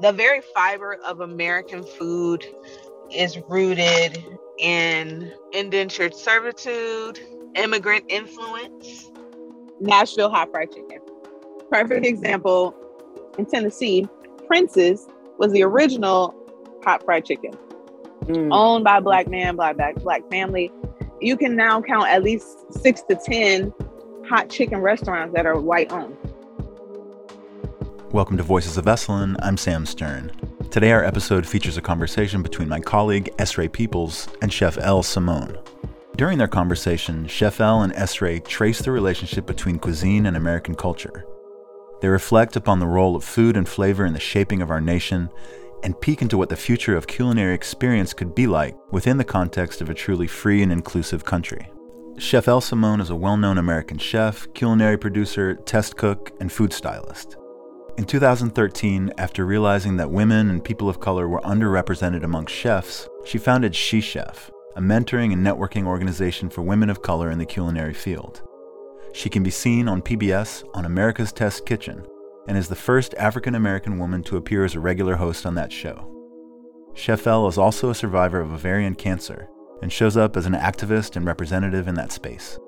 the 0.00 0.12
very 0.12 0.40
fiber 0.54 0.96
of 1.06 1.20
American 1.20 1.82
food 1.82 2.44
is 3.12 3.38
rooted 3.48 4.24
in 4.58 5.32
indentured 5.52 6.14
servitude, 6.14 7.20
immigrant 7.54 8.04
influence. 8.08 9.10
Nashville 9.80 10.30
hot 10.30 10.50
fried 10.50 10.70
chicken. 10.72 10.98
Perfect 11.70 12.04
example 12.04 12.74
in 13.38 13.46
Tennessee, 13.46 14.08
Prince's 14.46 15.06
was 15.38 15.52
the 15.52 15.62
original 15.62 16.34
hot 16.84 17.04
fried 17.04 17.24
chicken. 17.24 17.52
Mm. 18.24 18.48
Owned 18.52 18.84
by 18.84 19.00
black 19.00 19.28
man, 19.28 19.56
black 19.56 19.76
black 19.76 19.94
black 19.96 20.28
family. 20.30 20.72
You 21.20 21.36
can 21.36 21.56
now 21.56 21.80
count 21.80 22.08
at 22.08 22.22
least 22.22 22.72
six 22.72 23.02
to 23.02 23.14
ten 23.14 23.72
hot 24.28 24.50
chicken 24.50 24.80
restaurants 24.80 25.34
that 25.34 25.46
are 25.46 25.58
white 25.58 25.90
owned. 25.92 26.16
Welcome 28.10 28.38
to 28.38 28.42
Voices 28.42 28.78
of 28.78 28.86
Esalen. 28.86 29.36
I'm 29.42 29.58
Sam 29.58 29.84
Stern. 29.84 30.32
Today, 30.70 30.92
our 30.92 31.04
episode 31.04 31.46
features 31.46 31.76
a 31.76 31.82
conversation 31.82 32.42
between 32.42 32.66
my 32.66 32.80
colleague 32.80 33.28
Esrae 33.36 33.70
Peoples 33.70 34.28
and 34.40 34.50
Chef 34.50 34.78
Elle 34.78 35.02
Simone. 35.02 35.58
During 36.16 36.38
their 36.38 36.48
conversation, 36.48 37.26
Chef 37.26 37.60
Elle 37.60 37.82
and 37.82 37.92
Esrae 37.92 38.42
trace 38.42 38.78
the 38.78 38.92
relationship 38.92 39.44
between 39.44 39.78
cuisine 39.78 40.24
and 40.24 40.38
American 40.38 40.74
culture. 40.74 41.26
They 42.00 42.08
reflect 42.08 42.56
upon 42.56 42.78
the 42.78 42.86
role 42.86 43.14
of 43.14 43.24
food 43.24 43.58
and 43.58 43.68
flavor 43.68 44.06
in 44.06 44.14
the 44.14 44.20
shaping 44.20 44.62
of 44.62 44.70
our 44.70 44.80
nation 44.80 45.28
and 45.82 46.00
peek 46.00 46.22
into 46.22 46.38
what 46.38 46.48
the 46.48 46.56
future 46.56 46.96
of 46.96 47.06
culinary 47.06 47.54
experience 47.54 48.14
could 48.14 48.34
be 48.34 48.46
like 48.46 48.74
within 48.90 49.18
the 49.18 49.24
context 49.24 49.82
of 49.82 49.90
a 49.90 49.94
truly 49.94 50.26
free 50.26 50.62
and 50.62 50.72
inclusive 50.72 51.26
country. 51.26 51.70
Chef 52.16 52.48
Elle 52.48 52.62
Simone 52.62 53.02
is 53.02 53.10
a 53.10 53.16
well 53.16 53.36
known 53.36 53.58
American 53.58 53.98
chef, 53.98 54.50
culinary 54.54 54.96
producer, 54.96 55.56
test 55.56 55.98
cook, 55.98 56.32
and 56.40 56.50
food 56.50 56.72
stylist. 56.72 57.36
In 57.96 58.04
2013, 58.04 59.12
after 59.18 59.44
realizing 59.44 59.96
that 59.96 60.10
women 60.10 60.50
and 60.50 60.62
people 60.62 60.88
of 60.88 61.00
color 61.00 61.28
were 61.28 61.40
underrepresented 61.40 62.22
amongst 62.22 62.54
chefs, 62.54 63.08
she 63.24 63.38
founded 63.38 63.74
She 63.74 64.00
Chef, 64.00 64.50
a 64.76 64.80
mentoring 64.80 65.32
and 65.32 65.44
networking 65.44 65.86
organization 65.86 66.48
for 66.48 66.62
women 66.62 66.90
of 66.90 67.02
color 67.02 67.30
in 67.30 67.38
the 67.38 67.46
culinary 67.46 67.94
field. 67.94 68.42
She 69.12 69.28
can 69.28 69.42
be 69.42 69.50
seen 69.50 69.88
on 69.88 70.02
PBS 70.02 70.64
on 70.74 70.84
America's 70.84 71.32
Test 71.32 71.66
Kitchen 71.66 72.06
and 72.46 72.56
is 72.56 72.68
the 72.68 72.76
first 72.76 73.14
African 73.14 73.54
American 73.54 73.98
woman 73.98 74.22
to 74.24 74.36
appear 74.36 74.64
as 74.64 74.74
a 74.74 74.80
regular 74.80 75.16
host 75.16 75.44
on 75.44 75.54
that 75.56 75.72
show. 75.72 76.14
Chef 76.94 77.26
Elle 77.26 77.48
is 77.48 77.58
also 77.58 77.90
a 77.90 77.94
survivor 77.94 78.40
of 78.40 78.52
ovarian 78.52 78.94
cancer 78.94 79.48
and 79.82 79.92
shows 79.92 80.16
up 80.16 80.36
as 80.36 80.46
an 80.46 80.54
activist 80.54 81.16
and 81.16 81.26
representative 81.26 81.88
in 81.88 81.94
that 81.94 82.12
space. 82.12 82.58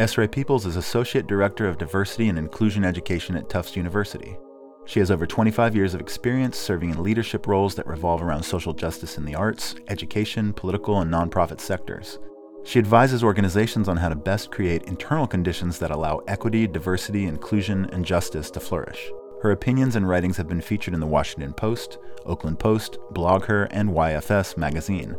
Esrae 0.00 0.32
Peoples 0.32 0.64
is 0.64 0.76
Associate 0.76 1.26
Director 1.26 1.68
of 1.68 1.76
Diversity 1.76 2.30
and 2.30 2.38
Inclusion 2.38 2.86
Education 2.86 3.36
at 3.36 3.50
Tufts 3.50 3.76
University. 3.76 4.38
She 4.86 4.98
has 4.98 5.10
over 5.10 5.26
25 5.26 5.76
years 5.76 5.92
of 5.92 6.00
experience 6.00 6.56
serving 6.56 6.88
in 6.88 7.02
leadership 7.02 7.46
roles 7.46 7.74
that 7.74 7.86
revolve 7.86 8.22
around 8.22 8.42
social 8.42 8.72
justice 8.72 9.18
in 9.18 9.26
the 9.26 9.34
arts, 9.34 9.74
education, 9.88 10.54
political, 10.54 11.02
and 11.02 11.12
nonprofit 11.12 11.60
sectors. 11.60 12.18
She 12.64 12.78
advises 12.78 13.22
organizations 13.22 13.90
on 13.90 13.98
how 13.98 14.08
to 14.08 14.14
best 14.14 14.50
create 14.50 14.84
internal 14.84 15.26
conditions 15.26 15.78
that 15.80 15.90
allow 15.90 16.22
equity, 16.26 16.66
diversity, 16.66 17.26
inclusion, 17.26 17.84
and 17.92 18.02
justice 18.02 18.50
to 18.52 18.60
flourish. 18.60 19.10
Her 19.42 19.50
opinions 19.50 19.96
and 19.96 20.08
writings 20.08 20.38
have 20.38 20.48
been 20.48 20.62
featured 20.62 20.94
in 20.94 21.00
the 21.00 21.06
Washington 21.06 21.52
Post, 21.52 21.98
Oakland 22.24 22.58
Post, 22.58 22.96
BlogHer, 23.12 23.68
and 23.70 23.90
YFS 23.90 24.56
magazine. 24.56 25.14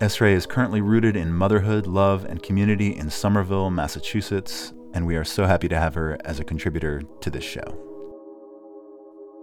Esrae 0.00 0.32
is 0.32 0.46
currently 0.46 0.80
rooted 0.80 1.14
in 1.14 1.30
motherhood, 1.30 1.86
love, 1.86 2.24
and 2.24 2.42
community 2.42 2.96
in 2.96 3.10
Somerville, 3.10 3.68
Massachusetts, 3.68 4.72
and 4.94 5.06
we 5.06 5.14
are 5.14 5.24
so 5.24 5.44
happy 5.44 5.68
to 5.68 5.78
have 5.78 5.92
her 5.92 6.16
as 6.24 6.40
a 6.40 6.44
contributor 6.44 7.02
to 7.20 7.28
this 7.28 7.44
show. 7.44 7.60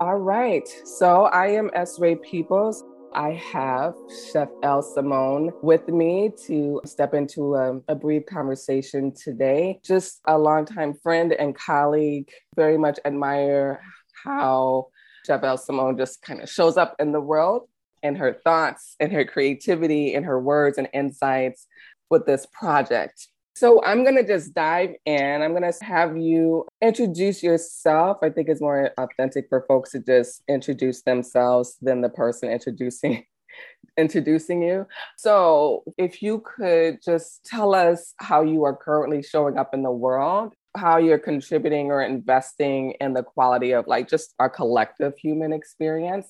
All 0.02 0.18
right. 0.18 0.68
So 0.84 1.26
I 1.26 1.50
am 1.50 1.70
Esrae 1.76 2.20
Peoples. 2.24 2.84
I 3.14 3.34
have 3.34 3.94
Chef 4.34 4.50
Elle 4.64 4.82
Simone 4.82 5.52
with 5.62 5.88
me 5.90 6.32
to 6.48 6.82
step 6.86 7.14
into 7.14 7.54
a, 7.54 7.80
a, 7.88 7.94
brief 7.94 8.26
conversation 8.26 9.14
today. 9.14 9.80
Just 9.86 10.22
a 10.26 10.40
longtime 10.40 10.96
friend 11.04 11.34
and 11.34 11.56
colleague. 11.56 12.32
Very 12.56 12.80
much 12.80 12.98
admire 13.06 13.80
how 14.23 14.88
Chef 15.28 15.44
Elle 15.44 15.58
Simone 15.60 16.00
just 16.00 16.23
kind 16.23 16.42
of 16.42 16.50
shows 16.50 16.78
up 16.78 16.96
in 16.98 17.12
the 17.12 17.22
world 17.22 17.70
and 18.04 18.18
her 18.18 18.34
thoughts 18.34 18.96
and 19.00 19.12
her 19.12 19.26
creativity 19.26 20.14
and 20.14 20.26
her 20.26 20.40
words 20.40 20.78
and 20.78 20.90
insights 20.94 21.68
with 22.10 22.26
this 22.26 22.46
project. 22.52 23.28
So 23.56 23.84
I'm 23.84 24.04
going 24.04 24.18
to 24.18 24.28
just 24.28 24.54
dive 24.54 24.92
in. 25.06 25.42
I'm 25.42 25.56
going 25.56 25.72
to 25.72 25.84
have 25.84 26.16
you 26.16 26.68
introduce 26.80 27.42
yourself. 27.42 28.18
I 28.22 28.30
think 28.30 28.50
it's 28.50 28.62
more 28.62 28.92
authentic 29.00 29.48
for 29.50 29.66
folks 29.68 29.94
to 29.94 30.00
just 30.00 30.44
introduce 30.48 31.02
themselves 31.02 31.76
than 31.82 32.02
the 32.02 32.10
person 32.10 32.52
introducing 32.52 33.26
introducing 33.98 34.62
you. 34.62 34.86
So, 35.18 35.84
if 35.98 36.22
you 36.22 36.44
could 36.46 37.00
just 37.04 37.44
tell 37.46 37.74
us 37.74 38.14
how 38.18 38.44
you 38.44 38.64
are 38.64 38.76
currently 38.76 39.24
showing 39.24 39.58
up 39.58 39.74
in 39.74 39.82
the 39.82 39.92
world, 39.92 40.54
how 40.76 40.98
you're 40.98 41.18
contributing 41.18 41.88
or 41.88 42.04
investing 42.04 42.92
in 43.02 43.14
the 43.14 43.24
quality 43.24 43.72
of 43.72 43.88
like 43.88 44.08
just 44.08 44.36
our 44.38 44.50
collective 44.50 45.18
human 45.18 45.52
experience 45.52 46.28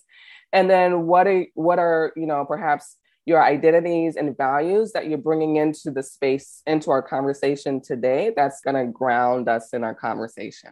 and 0.53 0.69
then 0.69 1.05
what 1.07 1.27
are 1.27 1.45
what 1.53 1.79
are 1.79 2.13
you 2.15 2.25
know 2.25 2.45
perhaps 2.45 2.97
your 3.25 3.43
identities 3.43 4.15
and 4.15 4.37
values 4.37 4.93
that 4.93 5.07
you're 5.09 5.17
bringing 5.17 5.57
into 5.57 5.91
the 5.91 6.01
space 6.01 6.61
into 6.65 6.91
our 6.91 7.01
conversation 7.01 7.81
today 7.81 8.31
that's 8.35 8.61
going 8.61 8.75
to 8.75 8.91
ground 8.91 9.49
us 9.49 9.73
in 9.73 9.83
our 9.83 9.95
conversation 9.95 10.71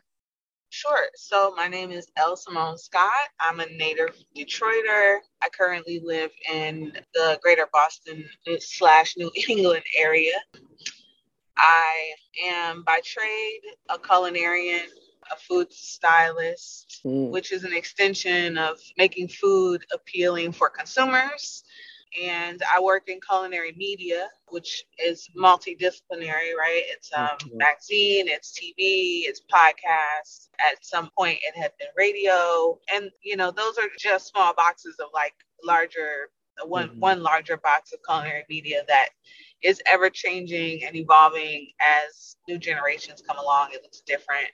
Sure. 0.72 1.08
So 1.16 1.54
my 1.56 1.70
name 1.70 1.90
is 1.90 2.12
Elle 2.18 2.36
Simone 2.36 2.78
Scott. 2.78 3.30
I'm 3.40 3.62
a 3.62 3.66
native 3.66 4.14
Detroiter. 4.36 5.20
I 5.42 5.48
currently 5.58 6.02
live 6.04 6.32
in 6.52 6.92
the 7.14 7.40
greater 7.42 7.66
Boston 7.72 8.26
slash 8.60 9.16
New 9.16 9.32
England 9.48 9.84
area. 9.98 10.34
I 11.56 12.12
am 12.44 12.84
by 12.84 13.00
trade 13.06 13.62
a 13.90 13.98
culinarian 13.98 14.88
a 15.32 15.36
food 15.36 15.72
stylist, 15.72 17.02
mm. 17.06 17.30
which 17.30 17.52
is 17.52 17.64
an 17.64 17.74
extension 17.74 18.58
of 18.58 18.78
making 18.98 19.28
food 19.28 19.86
appealing 19.94 20.52
for 20.52 20.70
consumers. 20.70 21.64
And 22.22 22.62
I 22.74 22.80
work 22.80 23.10
in 23.10 23.20
culinary 23.28 23.74
media, 23.78 24.30
which 24.48 24.86
is 25.04 25.28
multidisciplinary, 25.38 26.56
right? 26.58 26.84
It's 26.88 27.12
um, 27.14 27.28
mm-hmm. 27.28 27.58
magazine, 27.58 28.28
it's 28.30 28.58
TV, 28.58 29.28
it's 29.28 29.42
podcasts. 29.52 30.48
At 30.60 30.86
some 30.86 31.10
point, 31.18 31.40
it 31.42 31.60
had 31.60 31.72
been 31.78 31.90
radio, 31.98 32.80
and 32.94 33.12
you 33.22 33.36
know, 33.36 33.52
those 33.52 33.78
are 33.78 33.90
just 34.00 34.28
small 34.28 34.54
boxes 34.54 34.96
of 35.00 35.08
like 35.14 35.34
larger 35.64 36.30
one 36.64 36.90
mm-hmm. 36.90 37.00
one 37.00 37.24
larger 37.24 37.58
box 37.58 37.92
of 37.92 38.00
culinary 38.08 38.46
media 38.50 38.84
that 38.88 39.10
is 39.62 39.82
ever 39.86 40.10
changing 40.10 40.84
and 40.86 40.96
evolving 40.96 41.68
as 41.80 42.38
new 42.48 42.58
generations 42.58 43.22
come 43.28 43.38
along. 43.38 43.70
It 43.74 43.82
looks 43.84 44.02
different. 44.02 44.48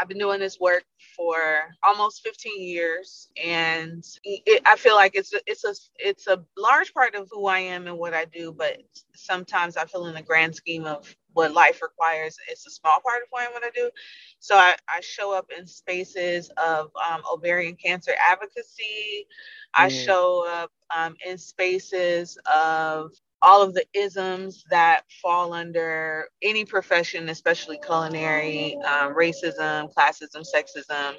I've 0.00 0.08
been 0.08 0.18
doing 0.18 0.40
this 0.40 0.58
work 0.60 0.84
for 1.16 1.36
almost 1.82 2.22
15 2.22 2.62
years, 2.62 3.28
and 3.42 4.04
it, 4.24 4.62
I 4.66 4.76
feel 4.76 4.94
like 4.94 5.14
it's 5.14 5.32
a, 5.32 5.40
it's 5.46 5.64
a 5.64 5.74
it's 5.98 6.26
a 6.26 6.44
large 6.56 6.92
part 6.94 7.14
of 7.14 7.28
who 7.30 7.46
I 7.46 7.60
am 7.60 7.86
and 7.86 7.98
what 7.98 8.14
I 8.14 8.24
do. 8.24 8.52
But 8.52 8.82
sometimes 9.14 9.76
I 9.76 9.84
feel 9.84 10.06
in 10.06 10.14
the 10.14 10.22
grand 10.22 10.54
scheme 10.54 10.84
of 10.84 11.14
what 11.34 11.52
life 11.52 11.80
requires, 11.82 12.36
it's 12.48 12.66
a 12.66 12.70
small 12.70 12.98
part 13.04 13.22
of 13.22 13.28
what 13.30 13.48
I 13.48 13.50
want 13.50 13.64
to 13.64 13.80
do. 13.80 13.90
So 14.38 14.56
I, 14.56 14.76
I 14.88 15.00
show 15.00 15.32
up 15.34 15.46
in 15.56 15.66
spaces 15.66 16.50
of 16.62 16.90
um, 17.10 17.22
ovarian 17.30 17.76
cancer 17.76 18.12
advocacy. 18.28 19.26
I 19.74 19.88
mm. 19.88 20.04
show 20.04 20.46
up 20.48 20.70
um, 20.94 21.16
in 21.26 21.38
spaces 21.38 22.38
of 22.52 23.12
all 23.42 23.62
of 23.62 23.74
the 23.74 23.84
isms 23.92 24.64
that 24.70 25.02
fall 25.20 25.52
under 25.52 26.28
any 26.42 26.64
profession, 26.64 27.28
especially 27.28 27.78
culinary, 27.84 28.76
um, 28.86 29.14
racism, 29.14 29.92
classism, 29.94 30.44
sexism. 30.54 31.14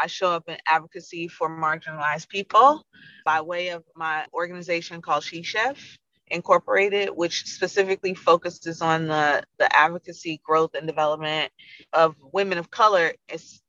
I 0.00 0.06
show 0.06 0.30
up 0.30 0.44
in 0.48 0.58
advocacy 0.68 1.28
for 1.28 1.48
marginalized 1.48 2.28
people 2.28 2.84
by 3.24 3.40
way 3.40 3.70
of 3.70 3.82
my 3.96 4.26
organization 4.34 5.00
called 5.00 5.24
She 5.24 5.42
Chef. 5.42 5.98
Incorporated, 6.28 7.10
which 7.10 7.46
specifically 7.46 8.14
focuses 8.14 8.82
on 8.82 9.06
the, 9.06 9.42
the 9.58 9.74
advocacy, 9.76 10.40
growth, 10.44 10.74
and 10.74 10.86
development 10.86 11.52
of 11.92 12.16
women 12.32 12.58
of 12.58 12.70
color 12.70 13.12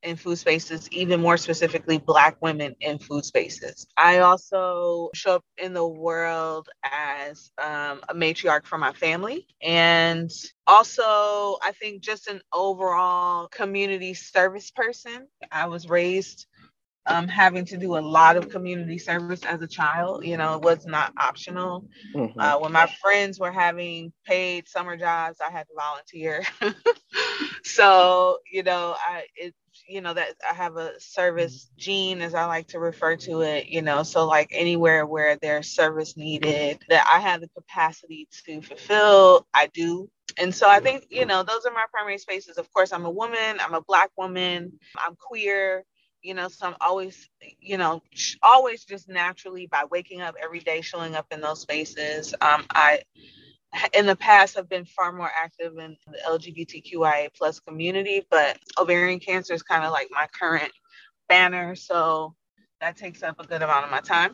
in 0.03 0.15
food 0.15 0.37
spaces, 0.37 0.89
even 0.91 1.21
more 1.21 1.37
specifically, 1.37 1.97
Black 1.97 2.41
women 2.41 2.75
in 2.81 2.99
food 2.99 3.25
spaces. 3.25 3.87
I 3.97 4.19
also 4.19 5.09
show 5.13 5.35
up 5.35 5.45
in 5.57 5.73
the 5.73 5.87
world 5.87 6.69
as 6.83 7.51
um, 7.61 8.01
a 8.09 8.13
matriarch 8.13 8.65
for 8.65 8.77
my 8.77 8.93
family 8.93 9.47
and 9.61 10.31
also 10.67 11.57
i 11.63 11.71
think 11.79 12.01
just 12.01 12.27
an 12.27 12.41
overall 12.53 13.47
community 13.49 14.13
service 14.13 14.71
person 14.71 15.27
i 15.51 15.65
was 15.67 15.89
raised 15.89 16.47
um, 17.07 17.27
having 17.27 17.65
to 17.65 17.77
do 17.77 17.97
a 17.97 17.99
lot 17.99 18.37
of 18.37 18.49
community 18.49 18.97
service 18.97 19.43
as 19.43 19.61
a 19.61 19.67
child. 19.67 20.25
You 20.25 20.37
know, 20.37 20.55
it 20.55 20.61
was 20.61 20.85
not 20.85 21.13
optional. 21.17 21.85
Mm-hmm. 22.13 22.39
Uh, 22.39 22.59
when 22.59 22.71
my 22.71 22.87
friends 23.01 23.39
were 23.39 23.51
having 23.51 24.11
paid 24.25 24.67
summer 24.67 24.97
jobs, 24.97 25.39
I 25.41 25.51
had 25.51 25.67
to 25.67 25.73
volunteer. 25.75 26.43
so, 27.63 28.39
you 28.51 28.63
know, 28.63 28.95
I 28.99 29.23
it 29.35 29.55
you 29.87 30.01
know 30.01 30.13
that 30.13 30.35
I 30.49 30.53
have 30.53 30.75
a 30.77 30.99
service 30.99 31.69
gene 31.77 32.21
as 32.21 32.33
I 32.33 32.45
like 32.45 32.67
to 32.69 32.79
refer 32.79 33.15
to 33.17 33.41
it, 33.41 33.67
you 33.67 33.81
know, 33.81 34.03
so 34.03 34.25
like 34.25 34.49
anywhere 34.51 35.05
where 35.05 35.37
there's 35.37 35.69
service 35.69 36.17
needed 36.17 36.79
that 36.89 37.07
I 37.11 37.19
have 37.19 37.41
the 37.41 37.49
capacity 37.49 38.27
to 38.45 38.61
fulfill, 38.61 39.47
I 39.53 39.67
do. 39.67 40.09
And 40.37 40.53
so 40.53 40.69
I 40.69 40.79
think, 40.79 41.07
you 41.09 41.25
know, 41.25 41.41
those 41.43 41.65
are 41.65 41.73
my 41.73 41.85
primary 41.91 42.17
spaces. 42.17 42.57
Of 42.57 42.71
course, 42.73 42.91
I'm 42.91 43.05
a 43.05 43.09
woman, 43.09 43.57
I'm 43.59 43.73
a 43.73 43.81
black 43.81 44.11
woman, 44.17 44.73
I'm 44.97 45.15
queer, 45.15 45.83
you 46.21 46.33
know 46.33 46.47
so 46.47 46.67
i'm 46.67 46.75
always 46.81 47.29
you 47.59 47.77
know 47.77 48.01
always 48.41 48.83
just 48.83 49.07
naturally 49.07 49.67
by 49.67 49.83
waking 49.91 50.21
up 50.21 50.35
every 50.41 50.59
day 50.59 50.81
showing 50.81 51.15
up 51.15 51.25
in 51.31 51.41
those 51.41 51.61
spaces 51.61 52.33
um, 52.41 52.65
i 52.71 52.99
in 53.93 54.05
the 54.05 54.15
past 54.15 54.55
have 54.55 54.69
been 54.69 54.85
far 54.85 55.11
more 55.11 55.29
active 55.39 55.77
in 55.77 55.95
the 56.07 56.17
lgbtqia 56.27 57.29
plus 57.35 57.59
community 57.59 58.25
but 58.29 58.57
ovarian 58.79 59.19
cancer 59.19 59.53
is 59.53 59.63
kind 59.63 59.83
of 59.83 59.91
like 59.91 60.07
my 60.11 60.27
current 60.37 60.71
banner 61.29 61.75
so 61.75 62.33
that 62.81 62.95
takes 62.97 63.23
up 63.23 63.39
a 63.39 63.47
good 63.47 63.61
amount 63.61 63.85
of 63.85 63.91
my 63.91 63.99
time 63.99 64.33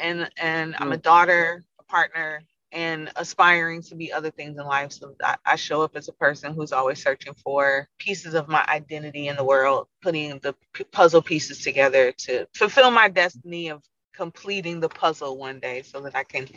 and 0.00 0.28
and 0.36 0.74
i'm 0.78 0.92
a 0.92 0.98
mm. 0.98 1.02
daughter 1.02 1.64
a 1.80 1.84
partner 1.84 2.42
and 2.74 3.10
aspiring 3.16 3.80
to 3.82 3.94
be 3.94 4.12
other 4.12 4.30
things 4.30 4.58
in 4.58 4.66
life. 4.66 4.92
So 4.92 5.14
I, 5.46 5.54
show 5.56 5.82
up 5.82 5.96
as 5.96 6.08
a 6.08 6.12
person 6.12 6.52
who's 6.52 6.72
always 6.72 7.00
searching 7.00 7.34
for 7.34 7.88
pieces 7.98 8.34
of 8.34 8.48
my 8.48 8.64
identity 8.68 9.28
in 9.28 9.36
the 9.36 9.44
world, 9.44 9.86
putting 10.02 10.40
the 10.40 10.54
puzzle 10.90 11.22
pieces 11.22 11.60
together 11.60 12.12
to 12.12 12.46
fulfill 12.54 12.90
my 12.90 13.08
destiny 13.08 13.68
of 13.68 13.82
completing 14.14 14.80
the 14.80 14.88
puzzle 14.88 15.38
one 15.38 15.60
day 15.60 15.82
so 15.82 16.00
that 16.00 16.16
I 16.16 16.24
can 16.24 16.48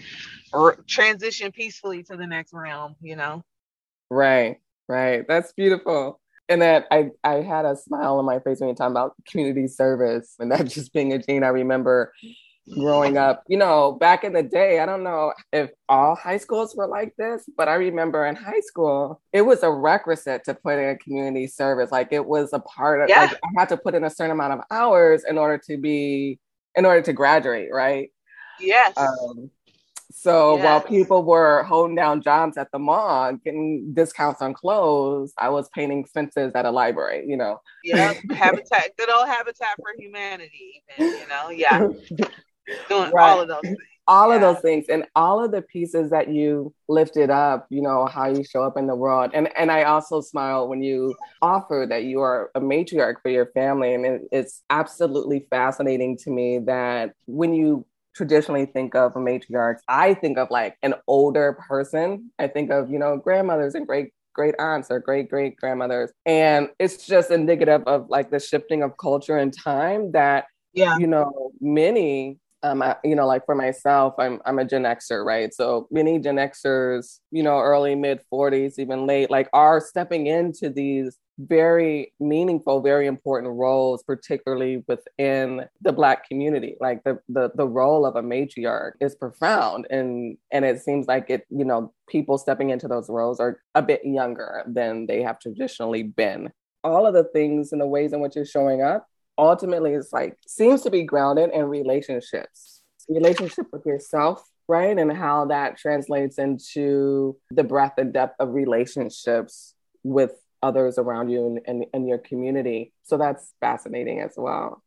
r- 0.51 0.77
transition 0.87 1.51
peacefully 1.51 2.03
to 2.03 2.17
the 2.17 2.25
next 2.25 2.53
realm, 2.53 2.95
you 2.99 3.15
know? 3.15 3.43
Right, 4.09 4.57
right. 4.89 5.25
That's 5.27 5.53
beautiful. 5.53 6.19
And 6.49 6.61
that 6.61 6.85
I, 6.91 7.11
I 7.23 7.41
had 7.41 7.65
a 7.65 7.75
smile 7.75 8.17
on 8.17 8.25
my 8.25 8.39
face 8.39 8.59
when 8.59 8.69
you're 8.69 8.75
talking 8.75 8.93
about 8.93 9.13
community 9.29 9.67
service 9.67 10.35
and 10.39 10.51
that 10.51 10.65
just 10.67 10.91
being 10.93 11.13
a 11.13 11.19
gene. 11.19 11.43
I 11.43 11.49
remember 11.49 12.13
growing 12.73 13.17
up. 13.17 13.43
You 13.47 13.57
know, 13.57 13.93
back 13.93 14.23
in 14.23 14.33
the 14.33 14.43
day, 14.43 14.79
I 14.79 14.85
don't 14.85 15.03
know 15.03 15.33
if 15.51 15.71
all 15.87 16.15
high 16.15 16.37
schools 16.37 16.75
were 16.75 16.87
like 16.87 17.15
this, 17.17 17.49
but 17.57 17.67
I 17.67 17.75
remember 17.75 18.25
in 18.25 18.35
high 18.35 18.61
school, 18.61 19.21
it 19.33 19.41
was 19.41 19.63
a 19.63 19.71
requisite 19.71 20.43
to 20.45 20.53
put 20.53 20.77
in 20.77 20.89
a 20.89 20.97
community 20.97 21.47
service. 21.47 21.91
Like 21.91 22.09
it 22.11 22.25
was 22.25 22.53
a 22.53 22.59
part 22.59 23.01
of, 23.01 23.09
yeah. 23.09 23.21
like 23.21 23.33
I 23.33 23.59
had 23.59 23.69
to 23.69 23.77
put 23.77 23.95
in 23.95 24.03
a 24.03 24.09
certain 24.09 24.31
amount 24.31 24.53
of 24.53 24.59
hours 24.71 25.23
in 25.27 25.37
order 25.37 25.57
to 25.67 25.77
be, 25.77 26.39
in 26.75 26.85
order 26.85 27.01
to 27.01 27.13
graduate, 27.13 27.69
right? 27.71 28.11
Yes. 28.59 28.93
Um, 28.97 29.51
so 30.11 30.55
yes. 30.55 30.65
while 30.65 30.81
people 30.81 31.23
were 31.23 31.63
holding 31.63 31.95
down 31.95 32.21
jobs 32.21 32.57
at 32.57 32.71
the 32.71 32.79
mall, 32.79 33.33
getting 33.33 33.93
discounts 33.93 34.41
on 34.41 34.53
clothes, 34.53 35.33
I 35.37 35.49
was 35.49 35.69
painting 35.75 36.05
fences 36.05 36.53
at 36.55 36.65
a 36.65 36.71
library, 36.71 37.25
you 37.27 37.37
know. 37.37 37.61
Yeah, 37.83 38.13
habitat, 38.31 38.91
good 38.97 39.09
old 39.09 39.27
Habitat 39.27 39.75
for 39.77 39.93
Humanity, 39.97 40.83
even, 40.97 41.13
you 41.13 41.27
know, 41.27 41.49
yeah. 41.49 41.87
doing 42.89 43.11
right. 43.11 43.31
all 43.31 43.41
of 43.41 43.47
those 43.47 43.61
things. 43.61 43.77
All 44.09 44.29
yeah. 44.29 44.35
of 44.35 44.41
those 44.41 44.61
things 44.61 44.85
and 44.87 45.05
all 45.17 45.43
of 45.43 45.51
the 45.51 45.61
pieces 45.61 46.11
that 46.11 46.29
you 46.29 46.73
lifted 46.87 47.29
up, 47.29 47.67
you 47.69 47.81
know, 47.81 48.05
how 48.05 48.29
you 48.29 48.41
show 48.41 48.63
up 48.63 48.77
in 48.77 48.87
the 48.87 48.95
world. 48.95 49.31
And 49.33 49.49
and 49.57 49.69
I 49.69 49.83
also 49.83 50.21
smile 50.21 50.69
when 50.69 50.81
you 50.81 51.13
offer 51.41 51.85
that 51.89 52.05
you 52.05 52.21
are 52.21 52.49
a 52.55 52.61
matriarch 52.61 53.15
for 53.21 53.29
your 53.29 53.47
family. 53.47 53.93
And 53.93 54.05
it, 54.05 54.21
it's 54.31 54.63
absolutely 54.69 55.45
fascinating 55.49 56.17
to 56.19 56.29
me 56.29 56.59
that 56.59 57.15
when 57.25 57.53
you 57.53 57.85
traditionally 58.17 58.65
think 58.65 58.95
of 58.95 59.15
a 59.15 59.19
matriarch, 59.19 59.77
I 59.87 60.15
think 60.15 60.37
of 60.37 60.49
like 60.49 60.77
an 60.81 60.95
older 61.07 61.57
person. 61.67 62.31
I 62.39 62.47
think 62.47 62.71
of, 62.71 62.89
you 62.89 62.99
know, 62.99 63.17
grandmothers 63.17 63.75
and 63.75 63.85
great 63.85 64.13
great 64.33 64.55
aunts 64.59 64.89
or 64.89 64.99
great 64.99 65.29
great 65.29 65.57
grandmothers. 65.57 66.11
And 66.25 66.69
it's 66.79 67.05
just 67.05 67.31
indicative 67.31 67.83
of 67.87 68.09
like 68.09 68.31
the 68.31 68.39
shifting 68.39 68.83
of 68.83 68.97
culture 68.97 69.37
and 69.37 69.53
time 69.53 70.11
that, 70.13 70.45
yeah. 70.73 70.97
you 70.97 71.07
know, 71.07 71.51
many 71.59 72.39
um, 72.63 72.81
I, 72.81 72.95
you 73.03 73.15
know, 73.15 73.27
like 73.27 73.45
for 73.45 73.55
myself, 73.55 74.15
I'm 74.17 74.41
I'm 74.45 74.59
a 74.59 74.65
Gen 74.65 74.83
Xer, 74.83 75.23
right? 75.23 75.53
So 75.53 75.87
many 75.91 76.19
Gen 76.19 76.37
Xers, 76.37 77.19
you 77.31 77.43
know, 77.43 77.59
early 77.59 77.95
mid 77.95 78.21
40s, 78.31 78.79
even 78.79 79.05
late, 79.05 79.29
like 79.29 79.49
are 79.53 79.79
stepping 79.79 80.27
into 80.27 80.69
these 80.69 81.17
very 81.39 82.13
meaningful, 82.19 82.81
very 82.81 83.05
important 83.05 83.53
roles, 83.53 84.01
particularly 84.01 84.83
within 84.87 85.65
the 85.81 85.93
Black 85.93 86.27
community. 86.27 86.75
Like 86.79 87.03
the 87.03 87.19
the 87.29 87.51
the 87.53 87.67
role 87.67 88.05
of 88.05 88.15
a 88.15 88.23
matriarch 88.23 88.93
is 89.01 89.15
profound, 89.15 89.85
and 89.91 90.37
and 90.51 90.65
it 90.65 90.81
seems 90.81 91.07
like 91.07 91.29
it, 91.29 91.45
you 91.49 91.65
know, 91.65 91.93
people 92.09 92.37
stepping 92.39 92.71
into 92.71 92.87
those 92.87 93.09
roles 93.09 93.39
are 93.39 93.61
a 93.75 93.83
bit 93.83 94.01
younger 94.03 94.63
than 94.67 95.05
they 95.05 95.21
have 95.21 95.39
traditionally 95.39 96.03
been. 96.03 96.51
All 96.83 97.05
of 97.05 97.13
the 97.13 97.25
things 97.25 97.71
and 97.71 97.81
the 97.81 97.87
ways 97.87 98.13
in 98.13 98.19
which 98.19 98.35
you're 98.35 98.45
showing 98.45 98.81
up 98.81 99.07
ultimately 99.37 99.93
it's 99.93 100.13
like 100.13 100.37
seems 100.47 100.81
to 100.81 100.89
be 100.89 101.03
grounded 101.03 101.49
in 101.51 101.65
relationships 101.65 102.81
relationship 103.09 103.67
with 103.71 103.85
yourself 103.85 104.43
right? 104.67 104.97
And 104.97 105.11
how 105.11 105.45
that 105.45 105.77
translates 105.77 106.37
into 106.37 107.37
the 107.51 107.63
breadth 107.63 107.97
and 107.97 108.13
depth 108.13 108.35
of 108.39 108.53
relationships 108.53 109.73
with 110.03 110.33
others 110.61 110.97
around 110.97 111.29
you 111.29 111.45
and, 111.45 111.59
and, 111.65 111.85
and 111.93 112.07
your 112.07 112.17
community. 112.17 112.93
So 113.03 113.17
that's 113.17 113.53
fascinating 113.61 114.21
as 114.21 114.33
well. 114.35 114.83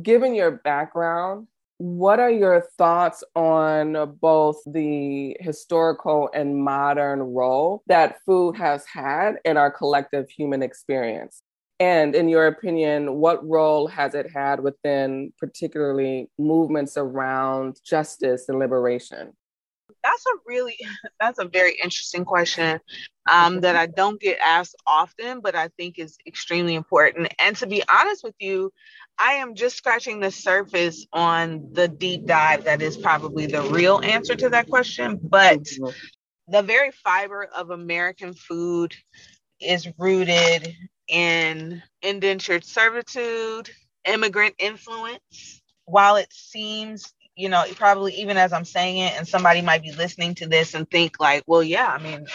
Given 0.00 0.34
your 0.34 0.50
background 0.50 1.48
what 1.80 2.18
are 2.18 2.30
your 2.30 2.66
thoughts 2.76 3.22
on 3.36 4.16
both 4.20 4.56
the 4.66 5.36
historical 5.38 6.28
and 6.34 6.56
modern 6.56 7.20
role 7.20 7.84
that 7.86 8.16
food 8.26 8.56
has 8.56 8.84
had 8.84 9.36
in 9.44 9.56
our 9.56 9.70
collective 9.70 10.28
human 10.28 10.60
experience 10.60 11.40
and 11.80 12.14
in 12.14 12.28
your 12.28 12.48
opinion, 12.48 13.14
what 13.14 13.46
role 13.46 13.86
has 13.86 14.14
it 14.14 14.30
had 14.30 14.60
within 14.60 15.32
particularly 15.38 16.28
movements 16.36 16.96
around 16.96 17.80
justice 17.84 18.48
and 18.48 18.58
liberation? 18.58 19.32
That's 20.02 20.24
a 20.26 20.38
really 20.46 20.76
that's 21.20 21.38
a 21.38 21.44
very 21.44 21.74
interesting 21.74 22.24
question 22.24 22.80
um, 23.30 23.60
that 23.60 23.76
I 23.76 23.86
don't 23.86 24.20
get 24.20 24.38
asked 24.44 24.74
often, 24.86 25.40
but 25.40 25.54
I 25.54 25.68
think 25.76 25.98
is 25.98 26.18
extremely 26.26 26.74
important. 26.74 27.32
And 27.38 27.54
to 27.56 27.66
be 27.66 27.82
honest 27.88 28.24
with 28.24 28.34
you, 28.40 28.72
I 29.18 29.34
am 29.34 29.54
just 29.54 29.76
scratching 29.76 30.18
the 30.18 30.32
surface 30.32 31.06
on 31.12 31.68
the 31.72 31.86
deep 31.86 32.26
dive 32.26 32.64
that 32.64 32.82
is 32.82 32.96
probably 32.96 33.46
the 33.46 33.62
real 33.62 34.00
answer 34.02 34.34
to 34.34 34.48
that 34.48 34.68
question. 34.68 35.18
But 35.22 35.60
mm-hmm. 35.62 35.90
the 36.48 36.62
very 36.62 36.90
fiber 36.90 37.44
of 37.44 37.70
American 37.70 38.34
food 38.34 38.94
is 39.60 39.88
rooted 39.98 40.74
in 41.08 41.82
indentured 42.02 42.64
servitude, 42.64 43.70
immigrant 44.04 44.54
influence. 44.58 45.62
While 45.84 46.16
it 46.16 46.32
seems, 46.32 47.12
you 47.34 47.48
know, 47.48 47.64
probably 47.74 48.14
even 48.14 48.36
as 48.36 48.52
I'm 48.52 48.64
saying 48.64 48.98
it, 48.98 49.14
and 49.16 49.26
somebody 49.26 49.62
might 49.62 49.82
be 49.82 49.92
listening 49.92 50.34
to 50.36 50.46
this 50.46 50.74
and 50.74 50.88
think 50.90 51.18
like, 51.18 51.44
well, 51.46 51.62
yeah, 51.62 51.86
I 51.86 52.02
mean, 52.02 52.26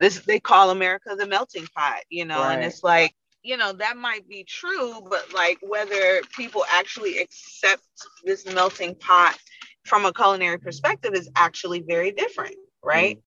this 0.00 0.20
they 0.20 0.40
call 0.40 0.70
America 0.70 1.14
the 1.16 1.26
melting 1.26 1.66
pot, 1.76 2.00
you 2.08 2.24
know, 2.24 2.40
right. 2.40 2.54
and 2.54 2.64
it's 2.64 2.82
like, 2.82 3.14
you 3.42 3.56
know, 3.56 3.72
that 3.72 3.96
might 3.96 4.28
be 4.28 4.44
true, 4.44 5.00
but 5.08 5.32
like 5.32 5.58
whether 5.62 6.20
people 6.36 6.64
actually 6.70 7.18
accept 7.18 7.82
this 8.24 8.44
melting 8.52 8.96
pot 8.96 9.38
from 9.84 10.04
a 10.04 10.12
culinary 10.12 10.58
perspective 10.58 11.14
is 11.14 11.30
actually 11.36 11.80
very 11.80 12.12
different, 12.12 12.56
right? 12.82 13.16
Mm. 13.16 13.22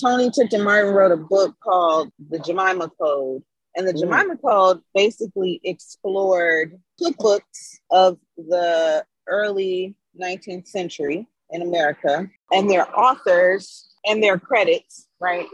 Toni 0.00 0.30
Tipton 0.30 0.62
Martin 0.62 0.94
wrote 0.94 1.12
a 1.12 1.16
book 1.16 1.54
called 1.62 2.10
The 2.30 2.38
Jemima 2.38 2.90
Code, 3.00 3.42
and 3.76 3.86
the 3.86 3.92
mm. 3.92 4.00
Jemima 4.00 4.36
Code 4.36 4.80
basically 4.94 5.60
explored 5.64 6.78
cookbooks 7.00 7.78
of 7.90 8.18
the 8.36 9.04
early 9.28 9.94
19th 10.20 10.66
century 10.66 11.26
in 11.50 11.62
America 11.62 12.28
and 12.52 12.70
their 12.70 12.88
authors 12.98 13.88
and 14.04 14.22
their 14.22 14.38
credits, 14.38 15.06
right? 15.20 15.46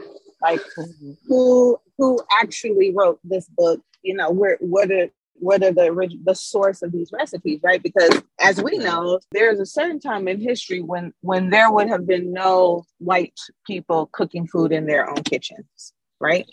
Like 0.42 0.60
who 1.26 1.78
who 1.98 2.20
actually 2.40 2.92
wrote 2.94 3.18
this 3.24 3.48
book, 3.48 3.80
you 4.02 4.14
know, 4.14 4.30
where 4.30 4.56
what 4.60 4.90
are 4.90 5.08
what 5.40 5.62
are 5.62 5.72
the 5.72 6.18
the 6.24 6.34
source 6.34 6.82
of 6.82 6.92
these 6.92 7.10
recipes, 7.12 7.60
right? 7.62 7.82
Because 7.82 8.22
as 8.40 8.62
we 8.62 8.78
know, 8.78 9.20
there's 9.32 9.60
a 9.60 9.66
certain 9.66 10.00
time 10.00 10.28
in 10.28 10.40
history 10.40 10.80
when 10.80 11.12
when 11.20 11.50
there 11.50 11.70
would 11.70 11.88
have 11.88 12.06
been 12.06 12.32
no 12.32 12.84
white 12.98 13.38
people 13.66 14.08
cooking 14.12 14.46
food 14.46 14.72
in 14.72 14.86
their 14.86 15.08
own 15.08 15.22
kitchens, 15.22 15.92
right? 16.20 16.48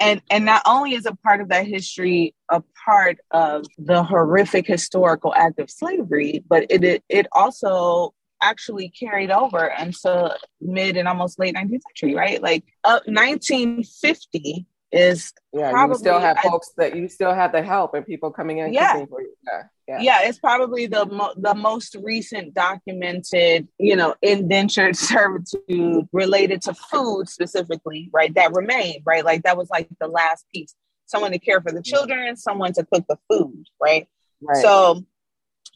And 0.00 0.22
and 0.30 0.44
not 0.44 0.62
only 0.66 0.94
is 0.94 1.06
a 1.06 1.14
part 1.16 1.40
of 1.40 1.48
that 1.48 1.66
history 1.66 2.34
a 2.50 2.62
part 2.84 3.18
of 3.30 3.64
the 3.78 4.02
horrific 4.02 4.66
historical 4.66 5.34
act 5.34 5.58
of 5.58 5.70
slavery 5.70 6.42
but 6.48 6.66
it 6.70 6.84
it, 6.84 7.02
it 7.08 7.26
also 7.32 8.14
actually 8.40 8.88
carried 8.88 9.30
over 9.30 9.66
until 9.66 10.34
mid 10.60 10.96
and 10.96 11.08
almost 11.08 11.38
late 11.38 11.54
19th 11.54 11.80
century 11.88 12.14
right? 12.14 12.42
Like 12.42 12.64
up 12.84 13.02
1950 13.06 14.66
is 14.90 15.32
yeah 15.52 15.70
probably, 15.70 15.94
you 15.94 15.98
still 15.98 16.20
have 16.20 16.38
I, 16.38 16.42
folks 16.42 16.70
that 16.76 16.96
you 16.96 17.08
still 17.08 17.34
have 17.34 17.52
the 17.52 17.62
help 17.62 17.94
and 17.94 18.06
people 18.06 18.30
coming 18.30 18.58
in 18.58 18.72
yeah. 18.72 19.04
for 19.06 19.20
you. 19.20 19.34
Yeah 19.46 19.64
yeah. 19.88 19.98
yeah 20.00 20.18
it's 20.22 20.38
probably 20.38 20.86
the 20.86 21.06
mo- 21.06 21.34
the 21.36 21.54
most 21.54 21.96
recent 22.02 22.54
documented 22.54 23.66
you 23.78 23.96
know 23.96 24.14
indentured 24.22 24.96
servitude 24.96 26.06
related 26.12 26.60
to 26.62 26.74
food 26.74 27.28
specifically 27.28 28.10
right 28.12 28.34
that 28.34 28.52
remained 28.52 29.02
right 29.06 29.24
like 29.24 29.42
that 29.42 29.56
was 29.56 29.68
like 29.70 29.88
the 30.00 30.08
last 30.08 30.44
piece 30.52 30.74
someone 31.06 31.32
to 31.32 31.38
care 31.38 31.60
for 31.60 31.72
the 31.72 31.82
children 31.82 32.36
someone 32.36 32.72
to 32.72 32.84
cook 32.92 33.04
the 33.08 33.18
food 33.28 33.64
right, 33.80 34.06
right. 34.42 34.62
so 34.62 35.02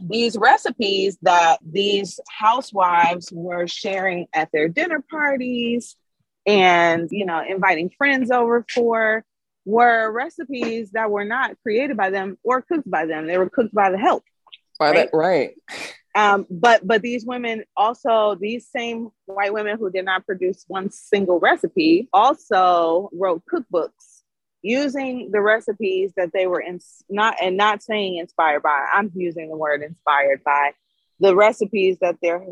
these 0.01 0.37
recipes 0.37 1.17
that 1.23 1.59
these 1.65 2.19
housewives 2.29 3.31
were 3.33 3.67
sharing 3.67 4.27
at 4.35 4.51
their 4.53 4.69
dinner 4.69 5.03
parties 5.11 5.97
and 6.47 7.09
you 7.11 7.25
know 7.25 7.43
inviting 7.47 7.91
friends 7.97 8.31
over 8.31 8.65
for 8.69 9.25
were 9.65 10.11
recipes 10.11 10.91
that 10.93 11.11
were 11.11 11.25
not 11.25 11.57
created 11.63 11.97
by 11.97 12.11
them 12.11 12.37
or 12.43 12.63
cooked 12.63 12.91
by 12.91 13.07
them 13.07 13.27
they 13.27 13.39
were 13.39 13.49
cooked 13.49 13.75
by 13.75 13.91
the 13.91 13.99
help 13.99 14.25
by 14.79 14.91
right? 14.91 15.11
that 15.11 15.17
right 15.17 15.55
um, 16.15 16.47
but 16.51 16.87
but 16.87 17.01
these 17.01 17.25
women 17.25 17.65
also 17.77 18.35
these 18.35 18.69
same 18.69 19.11
white 19.27 19.53
women 19.53 19.79
who 19.79 19.91
did 19.91 20.05
not 20.05 20.27
produce 20.27 20.65
one 20.69 20.91
single 20.91 21.39
recipe 21.39 22.09
also 22.13 23.09
wrote 23.13 23.43
cookbooks 23.53 24.23
using 24.63 25.31
the 25.33 25.41
recipes 25.41 26.13
that 26.17 26.31
they 26.33 26.47
were 26.47 26.61
in 26.61 26.81
not 27.09 27.37
and 27.41 27.57
not 27.57 27.83
saying 27.83 28.17
inspired 28.17 28.63
by 28.63 28.87
i'm 28.93 29.11
using 29.15 29.49
the 29.49 29.57
word 29.57 29.83
inspired 29.83 30.43
by 30.45 30.73
the 31.21 31.35
recipes 31.35 31.99
that 32.01 32.17
their 32.21 32.45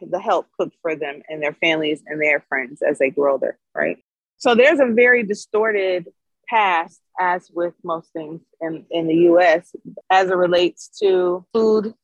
the 0.00 0.20
help 0.20 0.46
cooked 0.58 0.76
for 0.80 0.94
them 0.94 1.22
and 1.28 1.42
their 1.42 1.54
families 1.54 2.02
and 2.06 2.20
their 2.20 2.40
friends 2.48 2.82
as 2.82 2.98
they 2.98 3.10
grow 3.10 3.32
older, 3.32 3.58
right? 3.74 3.98
So 4.36 4.54
there's 4.54 4.80
a 4.80 4.86
very 4.86 5.22
distorted 5.22 6.08
past, 6.52 7.00
as 7.18 7.50
with 7.52 7.74
most 7.82 8.12
things 8.12 8.42
in, 8.60 8.84
in 8.90 9.06
the 9.06 9.14
US, 9.30 9.74
as 10.10 10.28
it 10.28 10.36
relates 10.36 10.88
to 11.00 11.44
food 11.52 11.94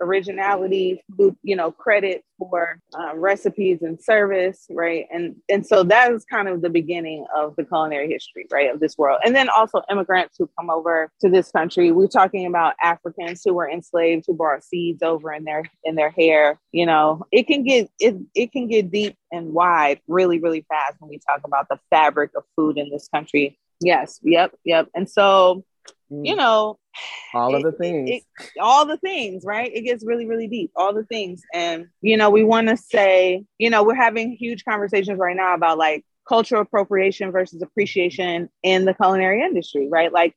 originality, 0.00 1.02
you 1.42 1.56
know, 1.56 1.70
credit 1.70 2.22
for 2.38 2.80
uh, 2.98 3.16
recipes 3.16 3.82
and 3.82 4.00
service, 4.00 4.66
right? 4.70 5.06
And 5.10 5.36
and 5.48 5.66
so 5.66 5.82
that 5.84 6.12
is 6.12 6.24
kind 6.24 6.48
of 6.48 6.60
the 6.60 6.70
beginning 6.70 7.24
of 7.34 7.56
the 7.56 7.64
culinary 7.64 8.10
history, 8.10 8.46
right, 8.52 8.72
of 8.72 8.80
this 8.80 8.98
world. 8.98 9.20
And 9.24 9.34
then 9.34 9.48
also 9.48 9.82
immigrants 9.90 10.36
who 10.38 10.50
come 10.58 10.70
over 10.70 11.10
to 11.20 11.30
this 11.30 11.50
country. 11.50 11.92
We're 11.92 12.08
talking 12.08 12.46
about 12.46 12.74
Africans 12.82 13.42
who 13.44 13.54
were 13.54 13.70
enslaved, 13.70 14.24
who 14.26 14.34
brought 14.34 14.64
seeds 14.64 15.02
over 15.02 15.32
in 15.32 15.44
their 15.44 15.64
in 15.84 15.94
their 15.94 16.10
hair. 16.10 16.60
You 16.72 16.86
know, 16.86 17.26
it 17.32 17.46
can 17.46 17.64
get 17.64 17.90
it 17.98 18.16
it 18.34 18.52
can 18.52 18.68
get 18.68 18.90
deep 18.90 19.16
and 19.32 19.52
wide 19.52 20.00
really 20.06 20.38
really 20.38 20.64
fast 20.68 20.96
when 21.00 21.08
we 21.08 21.18
talk 21.18 21.40
about 21.44 21.68
the 21.68 21.78
fabric 21.90 22.30
of 22.36 22.44
food 22.54 22.78
in 22.78 22.90
this 22.90 23.08
country. 23.08 23.58
Yes, 23.80 24.20
yep, 24.22 24.52
yep. 24.64 24.88
And 24.94 25.08
so 25.08 25.64
you 26.08 26.34
mm. 26.34 26.36
know 26.36 26.78
all 27.34 27.54
of 27.54 27.62
the 27.62 27.72
things 27.72 28.08
it, 28.08 28.22
it, 28.38 28.60
all 28.60 28.86
the 28.86 28.96
things 28.98 29.44
right? 29.44 29.70
It 29.72 29.82
gets 29.82 30.04
really 30.04 30.26
really 30.26 30.48
deep 30.48 30.70
all 30.76 30.94
the 30.94 31.04
things. 31.04 31.42
And 31.52 31.88
you 32.00 32.16
know 32.16 32.30
we 32.30 32.44
want 32.44 32.68
to 32.68 32.76
say 32.76 33.44
you 33.58 33.70
know 33.70 33.82
we're 33.82 33.94
having 33.94 34.32
huge 34.32 34.64
conversations 34.64 35.18
right 35.18 35.36
now 35.36 35.54
about 35.54 35.78
like 35.78 36.04
cultural 36.28 36.62
appropriation 36.62 37.30
versus 37.30 37.62
appreciation 37.62 38.48
in 38.62 38.84
the 38.84 38.94
culinary 38.94 39.42
industry 39.42 39.88
right? 39.90 40.12
Like 40.12 40.34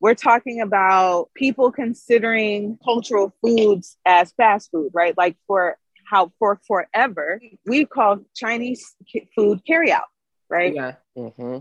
we're 0.00 0.14
talking 0.14 0.60
about 0.60 1.30
people 1.34 1.72
considering 1.72 2.78
cultural 2.84 3.34
foods 3.42 3.96
as 4.06 4.32
fast 4.32 4.70
food 4.70 4.90
right? 4.94 5.16
Like 5.16 5.36
for 5.46 5.76
how 6.06 6.32
for 6.38 6.58
forever 6.66 7.38
we 7.66 7.84
call 7.84 8.18
chinese 8.34 8.96
food 9.36 9.60
carry 9.66 9.92
out 9.92 10.04
right? 10.48 10.74
Yeah. 10.74 10.94
Mm-hmm 11.16 11.58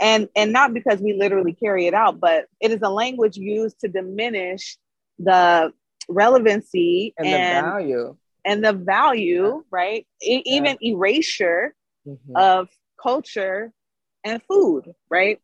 and 0.00 0.28
and 0.36 0.52
not 0.52 0.74
because 0.74 1.00
we 1.00 1.12
literally 1.12 1.52
carry 1.52 1.86
it 1.86 1.94
out 1.94 2.20
but 2.20 2.46
it 2.60 2.70
is 2.70 2.80
a 2.82 2.88
language 2.88 3.36
used 3.36 3.78
to 3.80 3.88
diminish 3.88 4.76
the 5.18 5.72
relevancy 6.08 7.14
and, 7.18 7.26
and 7.26 7.66
the 7.66 7.70
value 7.70 8.16
and 8.44 8.64
the 8.64 8.72
value 8.72 9.46
yeah. 9.46 9.60
right 9.70 10.06
yeah. 10.20 10.40
even 10.44 10.76
erasure 10.82 11.74
mm-hmm. 12.06 12.36
of 12.36 12.68
culture 13.00 13.72
and 14.24 14.42
food 14.42 14.92
right 15.10 15.40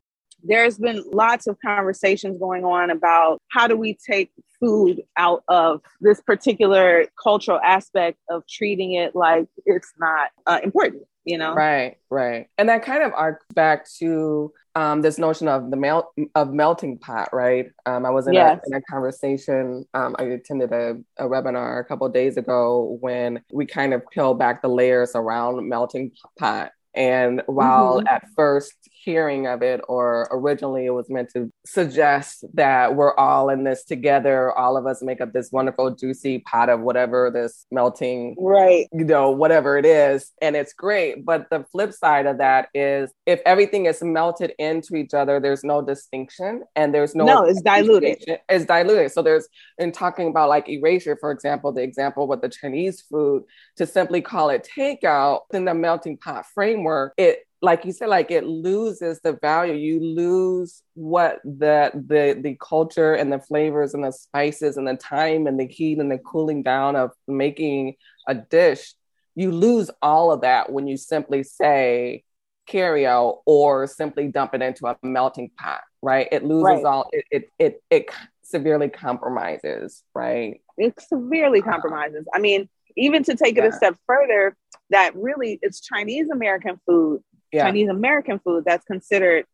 there's 0.46 0.78
been 0.78 1.02
lots 1.10 1.46
of 1.46 1.56
conversations 1.64 2.38
going 2.38 2.64
on 2.64 2.90
about 2.90 3.40
how 3.48 3.66
do 3.66 3.76
we 3.76 3.96
take 4.06 4.30
food 4.60 5.02
out 5.16 5.42
of 5.48 5.80
this 6.00 6.20
particular 6.20 7.06
cultural 7.22 7.58
aspect 7.64 8.18
of 8.28 8.46
treating 8.46 8.92
it 8.92 9.14
like 9.14 9.46
it's 9.66 9.92
not 9.98 10.30
uh, 10.46 10.60
important 10.62 11.02
you 11.24 11.38
know 11.38 11.54
right 11.54 11.96
right 12.10 12.48
and 12.58 12.68
that 12.68 12.84
kind 12.84 13.02
of 13.02 13.12
arcs 13.14 13.44
back 13.54 13.88
to 13.98 14.52
um, 14.76 15.02
this 15.02 15.18
notion 15.18 15.46
of 15.46 15.70
the 15.70 15.76
melt 15.76 16.12
of 16.34 16.52
melting 16.52 16.98
pot 16.98 17.28
right 17.32 17.66
um, 17.86 18.04
i 18.04 18.10
was 18.10 18.26
in, 18.26 18.34
yes. 18.34 18.58
a, 18.64 18.66
in 18.66 18.74
a 18.74 18.82
conversation 18.82 19.84
um, 19.94 20.16
i 20.18 20.24
attended 20.24 20.72
a, 20.72 20.96
a 21.18 21.24
webinar 21.24 21.80
a 21.80 21.84
couple 21.84 22.08
days 22.08 22.36
ago 22.36 22.98
when 23.00 23.42
we 23.52 23.66
kind 23.66 23.94
of 23.94 24.02
peel 24.10 24.34
back 24.34 24.62
the 24.62 24.68
layers 24.68 25.12
around 25.14 25.68
melting 25.68 26.10
pot 26.38 26.72
and 26.94 27.42
while 27.46 27.98
mm-hmm. 27.98 28.08
at 28.08 28.26
first 28.36 28.74
hearing 29.04 29.46
of 29.46 29.62
it, 29.62 29.80
or 29.88 30.28
originally 30.30 30.86
it 30.86 30.90
was 30.90 31.10
meant 31.10 31.30
to 31.34 31.52
suggest 31.66 32.44
that 32.54 32.94
we're 32.94 33.14
all 33.16 33.50
in 33.50 33.64
this 33.64 33.84
together, 33.84 34.50
all 34.52 34.76
of 34.76 34.86
us 34.86 35.02
make 35.02 35.20
up 35.20 35.32
this 35.32 35.50
wonderful, 35.52 35.94
juicy 35.94 36.38
pot 36.40 36.68
of 36.68 36.80
whatever 36.80 37.30
this 37.30 37.66
melting, 37.70 38.36
right? 38.38 38.86
You 38.92 39.04
know, 39.04 39.30
whatever 39.30 39.76
it 39.78 39.86
is, 39.86 40.32
and 40.40 40.56
it's 40.56 40.72
great. 40.72 41.24
But 41.24 41.50
the 41.50 41.64
flip 41.70 41.92
side 41.92 42.26
of 42.26 42.38
that 42.38 42.68
is 42.74 43.10
if 43.26 43.40
everything 43.44 43.86
is 43.86 44.02
melted 44.02 44.52
into 44.58 44.96
each 44.96 45.14
other, 45.14 45.40
there's 45.40 45.64
no 45.64 45.82
distinction 45.82 46.62
and 46.74 46.94
there's 46.94 47.14
no 47.14 47.24
no, 47.24 47.42
it's 47.44 47.62
diluted. 47.62 48.18
It's 48.48 48.64
diluted. 48.64 49.12
So 49.12 49.22
there's 49.22 49.48
in 49.78 49.92
talking 49.92 50.28
about 50.28 50.48
like 50.48 50.68
erasure, 50.68 51.16
for 51.20 51.30
example, 51.30 51.72
the 51.72 51.82
example 51.82 52.26
with 52.26 52.40
the 52.40 52.48
Chinese 52.48 53.02
food, 53.02 53.44
to 53.76 53.86
simply 53.86 54.22
call 54.22 54.50
it 54.50 54.68
takeout 54.76 55.40
in 55.52 55.64
the 55.64 55.74
melting 55.74 56.16
pot 56.16 56.46
framework, 56.54 57.14
it 57.16 57.46
like 57.64 57.84
you 57.84 57.92
said, 57.92 58.08
like 58.08 58.30
it 58.30 58.44
loses 58.44 59.20
the 59.20 59.32
value. 59.40 59.74
You 59.74 60.00
lose 60.00 60.82
what 60.94 61.40
the 61.44 61.90
the 61.94 62.38
the 62.40 62.56
culture 62.60 63.14
and 63.14 63.32
the 63.32 63.40
flavors 63.40 63.94
and 63.94 64.04
the 64.04 64.12
spices 64.12 64.76
and 64.76 64.86
the 64.86 64.96
time 64.96 65.46
and 65.46 65.58
the 65.58 65.66
heat 65.66 65.98
and 65.98 66.10
the 66.10 66.18
cooling 66.18 66.62
down 66.62 66.94
of 66.94 67.10
making 67.26 67.94
a 68.28 68.34
dish. 68.34 68.92
You 69.34 69.50
lose 69.50 69.90
all 70.02 70.30
of 70.30 70.42
that 70.42 70.70
when 70.70 70.86
you 70.86 70.96
simply 70.96 71.42
say 71.42 72.24
carry 72.66 73.06
out 73.06 73.40
or 73.46 73.86
simply 73.86 74.28
dump 74.28 74.54
it 74.54 74.62
into 74.62 74.86
a 74.86 74.96
melting 75.02 75.50
pot, 75.58 75.80
right? 76.02 76.28
It 76.30 76.44
loses 76.44 76.64
right. 76.64 76.84
all 76.84 77.08
it, 77.12 77.24
it 77.30 77.50
it 77.58 77.82
it 77.90 78.10
severely 78.42 78.90
compromises, 78.90 80.02
right? 80.14 80.60
It 80.76 81.00
severely 81.00 81.62
compromises. 81.62 82.26
I 82.34 82.38
mean, 82.38 82.68
even 82.96 83.24
to 83.24 83.34
take 83.34 83.56
it 83.56 83.64
yeah. 83.64 83.70
a 83.70 83.72
step 83.72 83.96
further, 84.06 84.56
that 84.90 85.16
really 85.16 85.58
it's 85.62 85.80
Chinese 85.80 86.28
American 86.30 86.78
food 86.86 87.22
yeah. 87.54 87.64
Chinese 87.64 87.88
American 87.88 88.38
food 88.38 88.64
that's 88.64 88.84
considered 88.84 89.46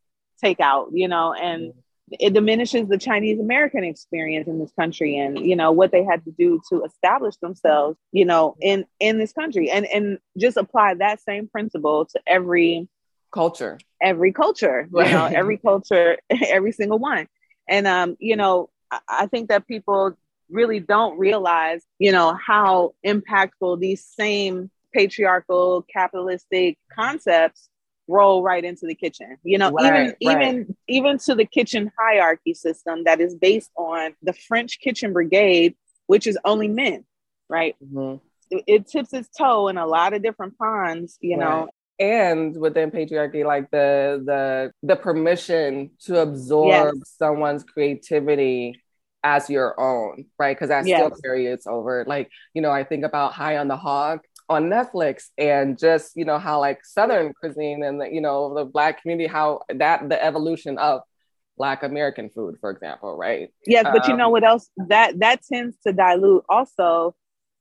takeout, 0.42 0.88
you 0.92 1.08
know, 1.08 1.32
and 1.34 1.70
mm-hmm. 1.70 2.14
it 2.18 2.32
diminishes 2.32 2.88
the 2.88 2.98
Chinese 2.98 3.38
American 3.38 3.84
experience 3.84 4.48
in 4.48 4.58
this 4.58 4.72
country 4.72 5.18
and 5.18 5.38
you 5.38 5.54
know 5.54 5.70
what 5.70 5.92
they 5.92 6.02
had 6.02 6.24
to 6.24 6.30
do 6.32 6.60
to 6.70 6.82
establish 6.84 7.36
themselves, 7.36 7.98
you 8.12 8.24
know, 8.24 8.56
in 8.60 8.86
in 8.98 9.18
this 9.18 9.32
country 9.32 9.70
and 9.70 9.86
and 9.86 10.18
just 10.38 10.56
apply 10.56 10.94
that 10.94 11.20
same 11.20 11.48
principle 11.48 12.06
to 12.06 12.20
every 12.26 12.88
culture. 13.32 13.78
Every 14.02 14.32
culture, 14.32 14.88
you 14.92 15.04
know, 15.04 15.26
every 15.26 15.58
culture, 15.58 16.18
every 16.30 16.72
single 16.72 16.98
one. 16.98 17.28
And 17.68 17.86
um, 17.86 18.16
you 18.18 18.36
know, 18.36 18.70
I, 18.90 19.00
I 19.08 19.26
think 19.26 19.48
that 19.50 19.68
people 19.68 20.16
really 20.50 20.80
don't 20.80 21.18
realize, 21.18 21.82
you 21.98 22.12
know, 22.12 22.36
how 22.44 22.94
impactful 23.06 23.78
these 23.78 24.04
same 24.04 24.70
patriarchal 24.92 25.86
capitalistic 25.92 26.76
concepts 26.92 27.68
roll 28.10 28.42
right 28.42 28.64
into 28.64 28.86
the 28.86 28.94
kitchen 28.94 29.36
you 29.44 29.56
know 29.56 29.70
right, 29.70 29.86
even 29.86 30.06
right. 30.06 30.16
even 30.20 30.76
even 30.88 31.18
to 31.18 31.34
the 31.34 31.44
kitchen 31.44 31.90
hierarchy 31.98 32.54
system 32.54 33.04
that 33.04 33.20
is 33.20 33.34
based 33.34 33.70
on 33.76 34.14
the 34.22 34.32
french 34.32 34.80
kitchen 34.80 35.12
brigade 35.12 35.74
which 36.06 36.26
is 36.26 36.36
only 36.44 36.68
men 36.68 37.04
right 37.48 37.76
mm-hmm. 37.82 38.16
it, 38.50 38.64
it, 38.66 38.88
tips 38.88 39.12
its 39.12 39.28
toe 39.36 39.68
in 39.68 39.78
a 39.78 39.86
lot 39.86 40.12
of 40.12 40.22
different 40.22 40.56
ponds 40.58 41.16
you 41.20 41.36
right. 41.36 41.48
know 41.48 41.68
and 41.98 42.56
within 42.56 42.90
patriarchy 42.90 43.44
like 43.44 43.70
the 43.70 44.22
the 44.24 44.72
the 44.82 44.96
permission 44.96 45.90
to 46.00 46.20
absorb 46.20 46.94
yes. 46.96 47.14
someone's 47.18 47.62
creativity 47.62 48.80
as 49.22 49.50
your 49.50 49.78
own 49.78 50.24
right 50.38 50.56
because 50.56 50.70
that 50.70 50.86
yes. 50.86 50.98
still 50.98 51.20
carries 51.22 51.66
over 51.66 52.04
like 52.06 52.30
you 52.54 52.62
know 52.62 52.70
i 52.70 52.84
think 52.84 53.04
about 53.04 53.32
high 53.32 53.58
on 53.58 53.68
the 53.68 53.76
hog 53.76 54.20
on 54.50 54.64
Netflix 54.68 55.28
and 55.38 55.78
just 55.78 56.16
you 56.16 56.24
know 56.24 56.38
how 56.38 56.58
like 56.58 56.84
Southern 56.84 57.32
cuisine 57.32 57.84
and 57.84 58.00
the, 58.00 58.12
you 58.12 58.20
know 58.20 58.52
the 58.52 58.64
Black 58.64 59.00
community 59.00 59.28
how 59.28 59.62
that 59.72 60.08
the 60.08 60.22
evolution 60.22 60.76
of 60.76 61.02
Black 61.56 61.82
American 61.82 62.30
food, 62.30 62.56
for 62.60 62.70
example, 62.70 63.16
right? 63.16 63.50
Yes, 63.66 63.84
but 63.84 64.04
um, 64.04 64.10
you 64.10 64.16
know 64.16 64.26
um, 64.26 64.32
what 64.32 64.44
else 64.44 64.68
that 64.88 65.20
that 65.20 65.40
tends 65.50 65.76
to 65.86 65.92
dilute 65.92 66.44
also 66.48 67.14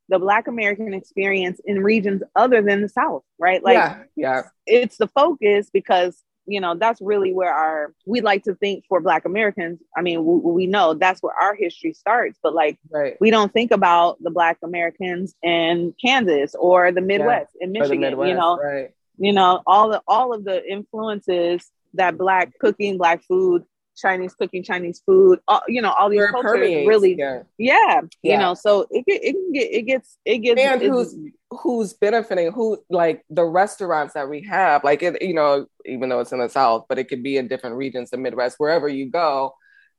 the 0.10 0.18
Black 0.18 0.48
American 0.48 0.94
experience 0.94 1.62
in 1.64 1.84
regions 1.84 2.24
other 2.36 2.64
than 2.64 2.82
the 2.82 2.90
South, 2.90 3.22
right? 3.38 3.64
Like, 3.64 3.76
yeah, 3.76 4.04
yeah. 4.16 4.42
it's 4.66 4.98
the 4.98 5.08
focus 5.08 5.70
because 5.72 6.20
you 6.50 6.60
know, 6.60 6.76
that's 6.76 7.00
really 7.02 7.32
where 7.32 7.54
our, 7.54 7.94
we 8.06 8.22
like 8.22 8.44
to 8.44 8.56
think 8.56 8.84
for 8.90 9.00
Black 9.00 9.26
Americans. 9.26 9.80
I 9.96 10.02
mean, 10.02 10.26
we, 10.26 10.40
we 10.52 10.68
know 10.68 10.96
that's 10.96 11.22
where 11.22 11.36
our 11.40 11.54
history 11.54 11.94
starts, 11.94 12.40
but 12.42 12.54
like, 12.54 12.78
right. 12.90 13.18
we 13.22 13.30
don't 13.30 13.54
think 13.54 13.72
about 13.72 14.22
the 14.22 14.32
Black 14.32 14.58
Americans 14.64 15.36
in 15.44 15.94
Kansas 16.04 16.56
or 16.60 16.92
the 16.92 17.02
Midwest 17.02 17.52
in 17.62 17.72
Michigan, 17.72 18.02
Midwest, 18.02 18.30
you 18.30 18.36
know, 18.36 18.58
right. 18.58 18.92
you 19.18 19.32
know, 19.32 19.62
all 19.68 19.90
the, 19.90 20.02
all 20.08 20.34
of 20.34 20.44
the 20.44 20.66
influences 20.70 21.70
that 21.94 22.18
Black 22.18 22.58
cooking, 22.60 22.98
Black 22.98 23.24
food, 23.24 23.64
Chinese 24.00 24.34
cooking, 24.36 24.64
Chinese 24.64 25.02
food, 25.06 25.40
all, 25.48 25.62
you 25.68 25.82
know, 25.82 25.92
all 25.92 26.10
these 26.10 26.22
cultures 26.32 26.54
really, 26.88 27.16
yeah. 27.18 27.42
yeah, 27.58 28.02
you 28.24 28.38
know, 28.38 28.54
so 28.54 28.88
it, 28.90 29.06
get- 29.06 29.24
it 29.24 29.36
get, 29.54 29.72
it 29.72 29.82
gets, 29.84 30.18
it 30.26 30.38
gets, 30.40 30.62
and 30.62 30.82
who's 30.82 31.16
who's 31.52 31.94
benefiting 31.94 32.52
who 32.52 32.78
like 32.90 33.24
the 33.30 33.44
restaurants 33.44 34.14
that 34.14 34.30
we 34.30 34.44
have 34.44 34.84
like 34.84 35.02
it 35.02 35.20
you 35.20 35.34
know 35.34 35.66
even 35.84 36.08
though 36.08 36.20
it's 36.20 36.32
in 36.32 36.38
the 36.38 36.48
south 36.48 36.86
but 36.88 37.00
it 37.00 37.06
could 37.06 37.24
be 37.24 37.38
in 37.38 37.48
different 37.48 37.76
regions 37.76 38.12
the 38.12 38.18
midwest 38.18 38.60
wherever 38.60 38.88
you 38.88 39.10
go 39.10 39.52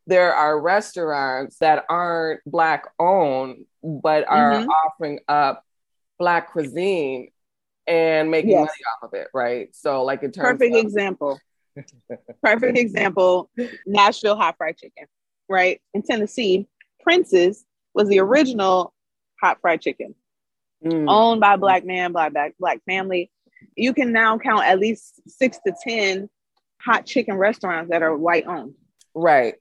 there 0.06 0.32
are 0.32 0.60
restaurants 0.60 1.58
that 1.58 1.84
aren't 1.88 2.40
black 2.46 2.84
owned 3.00 3.64
but 3.82 4.24
are 4.28 4.60
Mhm. 4.60 4.68
offering 4.86 5.18
up 5.26 5.64
black 6.20 6.52
cuisine 6.52 7.32
and 7.88 8.30
making 8.30 8.50
Yes. 8.50 8.60
money 8.60 8.84
off 8.94 9.08
of 9.08 9.14
it 9.14 9.26
right 9.34 9.74
so 9.74 10.04
like 10.04 10.22
in 10.22 10.30
terms 10.30 10.46
of 10.52 10.58
perfect 10.60 10.76
of 10.76 10.80
example. 10.84 11.40
Perfect 12.42 12.78
example. 12.78 13.50
Nashville 13.86 14.36
hot 14.36 14.56
fried 14.56 14.76
chicken, 14.76 15.06
right? 15.48 15.80
In 15.94 16.02
Tennessee, 16.02 16.66
Prince's 17.02 17.64
was 17.94 18.08
the 18.08 18.18
original 18.20 18.92
hot 19.40 19.58
fried 19.60 19.80
chicken, 19.80 20.14
Mm, 20.84 21.04
owned 21.08 21.40
by 21.42 21.54
a 21.54 21.58
black 21.58 21.84
man, 21.84 22.12
black 22.12 22.32
black 22.32 22.54
black 22.58 22.80
family. 22.86 23.30
You 23.76 23.92
can 23.92 24.12
now 24.12 24.38
count 24.38 24.64
at 24.64 24.78
least 24.78 25.20
six 25.28 25.58
to 25.66 25.74
ten 25.86 26.30
hot 26.80 27.04
chicken 27.04 27.36
restaurants 27.36 27.90
that 27.90 28.02
are 28.02 28.16
white 28.16 28.46
owned. 28.46 28.74
right 29.14 29.54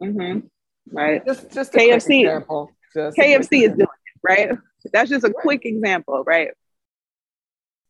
hmm 0.00 0.40
Right. 0.92 1.24
just 1.26 1.50
just 1.50 1.74
a 1.74 1.78
quick 1.78 1.90
KFC. 1.90 2.20
example. 2.20 2.70
Just 2.94 3.18
a 3.18 3.22
quick 3.22 3.40
KFC 3.40 3.62
is 3.62 3.70
doing 3.70 3.80
it, 3.80 4.20
right? 4.22 4.50
That's 4.92 5.08
just 5.10 5.24
a 5.24 5.32
quick 5.32 5.64
example, 5.64 6.22
right? 6.24 6.50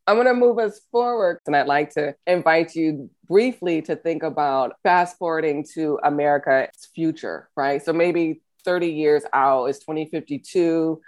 I'm 0.06 0.16
going 0.16 0.26
to 0.26 0.34
move 0.34 0.58
us 0.58 0.80
forward, 0.92 1.38
and 1.46 1.56
I'd 1.56 1.66
like 1.66 1.90
to 1.94 2.14
invite 2.26 2.74
you 2.74 3.08
briefly 3.26 3.80
to 3.82 3.96
think 3.96 4.22
about 4.22 4.74
fast 4.82 5.16
forwarding 5.16 5.64
to 5.74 5.98
America's 6.04 6.88
future, 6.94 7.48
right? 7.56 7.82
So 7.82 7.92
maybe 7.92 8.42
30 8.64 8.88
years 8.88 9.22
out 9.32 9.66
is 9.66 9.78
2052. 9.78 11.00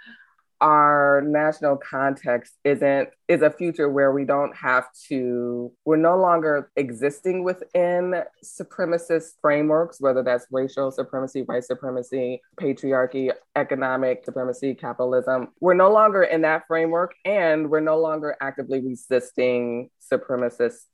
Our 0.61 1.21
national 1.25 1.77
context 1.77 2.53
isn't 2.63 3.09
is 3.27 3.41
a 3.41 3.51
future 3.51 3.89
where 3.89 4.11
we 4.11 4.23
don't 4.23 4.55
have 4.55 4.85
to 5.09 5.71
we're 5.85 5.97
no 5.97 6.17
longer 6.17 6.71
existing 6.77 7.43
within 7.43 8.23
supremacist 8.43 9.33
frameworks 9.41 9.99
whether 9.99 10.23
that's 10.23 10.47
racial 10.49 10.91
supremacy 10.91 11.41
white 11.41 11.65
supremacy 11.65 12.41
patriarchy 12.59 13.31
economic 13.55 14.23
supremacy 14.25 14.73
capitalism. 14.73 15.49
We're 15.59 15.73
no 15.73 15.91
longer 15.91 16.23
in 16.23 16.41
that 16.41 16.63
framework 16.67 17.13
and 17.25 17.69
we're 17.69 17.79
no 17.81 17.97
longer 17.99 18.35
actively 18.41 18.81
resisting 18.81 19.89
supremacist 20.11 20.85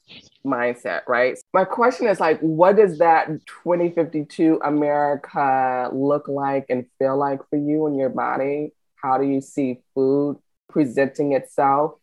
mindset 0.45 1.01
right? 1.07 1.37
My 1.53 1.65
question 1.65 2.07
is 2.07 2.19
like 2.19 2.39
what 2.39 2.75
does 2.75 2.97
that 2.97 3.27
2052 3.63 4.59
america 4.63 5.89
look 5.93 6.27
like 6.27 6.65
and 6.69 6.85
feel 6.99 7.17
like 7.17 7.39
for 7.49 7.57
you 7.57 7.85
and 7.85 7.95
your 7.95 8.09
body 8.09 8.71
how 9.03 9.17
do 9.17 9.27
you 9.27 9.41
see 9.41 9.81
food 9.93 10.37
presenting 10.69 11.33
itself 11.33 11.95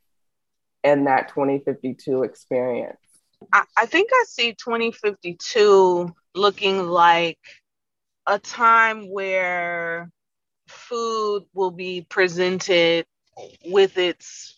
in 0.84 1.04
that 1.04 1.28
2052 1.28 2.22
experience? 2.22 2.98
I, 3.52 3.64
I 3.76 3.86
think 3.86 4.10
I 4.12 4.24
see 4.28 4.52
2052 4.52 6.14
looking 6.34 6.86
like 6.86 7.38
a 8.26 8.38
time 8.38 9.10
where 9.10 10.10
food 10.68 11.44
will 11.54 11.70
be 11.70 12.06
presented 12.08 13.06
with 13.66 13.96
its 13.96 14.56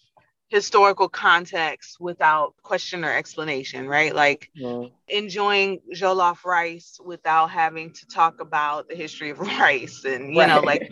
historical 0.48 1.08
context 1.08 1.96
without 1.98 2.54
question 2.62 3.04
or 3.04 3.10
explanation, 3.10 3.86
right? 3.86 4.14
Like 4.14 4.50
mm-hmm. 4.60 4.92
enjoying 5.08 5.80
jollof 5.94 6.44
rice 6.44 6.98
without 7.02 7.50
having 7.50 7.92
to 7.94 8.06
talk 8.06 8.40
about 8.40 8.88
the 8.88 8.96
history 8.96 9.30
of 9.30 9.38
rice 9.60 10.04
and, 10.04 10.34
you 10.34 10.46
know, 10.46 10.60
like 10.60 10.90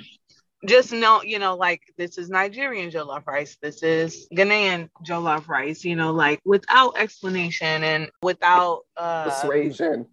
just 0.66 0.92
know, 0.92 1.22
you 1.22 1.38
know, 1.38 1.56
like 1.56 1.82
this 1.96 2.18
is 2.18 2.28
Nigerian 2.28 2.90
jollof 2.90 3.26
rice, 3.26 3.56
this 3.62 3.82
is 3.82 4.28
Ghanaian 4.34 4.88
jollof 5.06 5.48
rice, 5.48 5.84
you 5.84 5.96
know, 5.96 6.12
like 6.12 6.40
without 6.44 6.98
explanation 6.98 7.82
and 7.82 8.10
without 8.22 8.82
uh 8.96 9.24
persuasion 9.24 10.06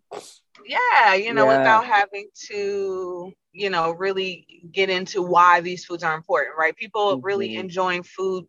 yeah, 0.66 1.14
you 1.14 1.34
know, 1.34 1.46
Yeah. 1.46 1.58
without 1.58 1.86
having 1.86 2.28
to, 2.48 3.32
you 3.54 3.70
know, 3.70 3.92
really 3.92 4.46
get 4.72 4.90
into 4.90 5.22
why 5.22 5.62
these 5.62 5.86
foods 5.86 6.04
are 6.04 6.16
important, 6.16 6.58
right? 6.58 6.76
People 6.76 7.20
really 7.22 7.50
Mhm. 7.50 7.60
enjoying 7.60 8.04
food 8.04 8.48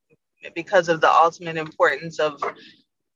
because 0.54 0.88
of 0.88 1.00
the 1.00 1.10
ultimate 1.10 1.56
importance 1.56 2.18
of 2.18 2.42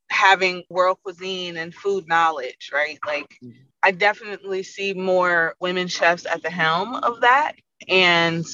having 0.09 0.63
world 0.69 0.99
cuisine 1.03 1.57
and 1.57 1.73
food 1.73 2.07
knowledge, 2.07 2.69
right? 2.73 2.99
Like 3.05 3.37
Mhm. 3.43 3.53
I 3.81 3.91
definitely 3.91 4.63
see 4.63 4.93
more 4.93 5.55
women 5.59 5.87
chefs 5.87 6.25
at 6.25 6.41
the 6.41 6.49
helm 6.49 6.95
of 6.95 7.21
that. 7.21 7.55
And 7.89 8.45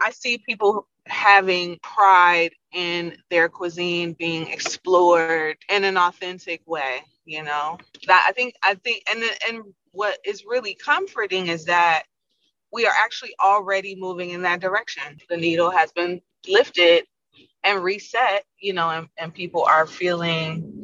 I 0.00 0.10
see 0.10 0.38
people 0.38 0.88
having 1.06 1.78
pride 1.82 2.52
in 2.72 3.16
their 3.30 3.48
cuisine 3.48 4.14
being 4.14 4.48
explored 4.48 5.56
in 5.68 5.84
an 5.84 5.96
authentic 5.96 6.62
way, 6.66 7.02
you 7.24 7.42
know. 7.42 7.78
That 8.06 8.26
I 8.28 8.32
think 8.32 8.54
I 8.62 8.74
think 8.74 9.04
and 9.10 9.22
and 9.48 9.64
what 9.92 10.18
is 10.24 10.44
really 10.46 10.74
comforting 10.74 11.48
is 11.48 11.66
that 11.66 12.04
we 12.72 12.86
are 12.86 12.94
actually 12.98 13.34
already 13.40 13.96
moving 13.96 14.30
in 14.30 14.42
that 14.42 14.60
direction. 14.60 15.18
The 15.28 15.36
needle 15.36 15.70
has 15.70 15.92
been 15.92 16.20
lifted 16.48 17.04
and 17.64 17.82
reset, 17.82 18.44
you 18.58 18.72
know, 18.72 18.90
and, 18.90 19.08
and 19.18 19.32
people 19.34 19.64
are 19.64 19.86
feeling, 19.86 20.81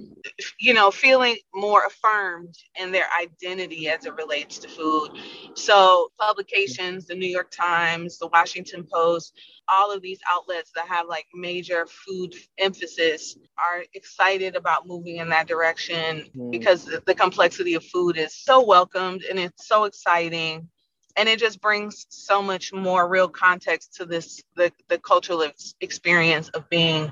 you 0.59 0.75
know, 0.75 0.91
feeling 0.91 1.37
more 1.55 1.85
affirmed 1.87 2.55
in 2.81 2.93
their 2.93 3.07
identity 3.21 3.89
as 3.89 4.05
it 4.07 4.15
relates 4.15 4.59
to 4.59 4.69
food. 4.69 5.11
So 5.55 6.11
publications, 6.21 7.07
the 7.07 7.15
New 7.15 7.29
York 7.29 7.51
Times, 7.51 8.19
the 8.19 8.29
Washington 8.29 8.87
Post, 8.93 9.35
all 9.73 9.93
of 9.93 10.03
these 10.03 10.21
outlets 10.31 10.73
that 10.75 10.87
have 10.89 11.07
like 11.09 11.27
major 11.35 11.87
food 11.87 12.35
emphasis 12.59 13.37
are 13.59 13.85
excited 13.95 14.57
about 14.57 14.87
moving 14.87 15.17
in 15.17 15.29
that 15.31 15.47
direction 15.49 16.25
Mm. 16.37 16.51
because 16.51 16.85
the 17.07 17.15
complexity 17.15 17.75
of 17.75 17.85
food 17.85 18.17
is 18.19 18.35
so 18.35 18.65
welcomed 18.65 19.23
and 19.29 19.39
it's 19.39 19.67
so 19.67 19.85
exciting 19.85 20.69
and 21.17 21.29
it 21.29 21.39
just 21.39 21.61
brings 21.61 22.07
so 22.11 22.43
much 22.43 22.73
more 22.73 23.09
real 23.09 23.29
context 23.29 23.95
to 23.97 24.05
this 24.07 24.43
the, 24.57 24.73
the 24.89 24.99
cultural 24.99 25.43
ex- 25.43 25.75
experience 25.81 26.49
of 26.51 26.69
being 26.69 27.11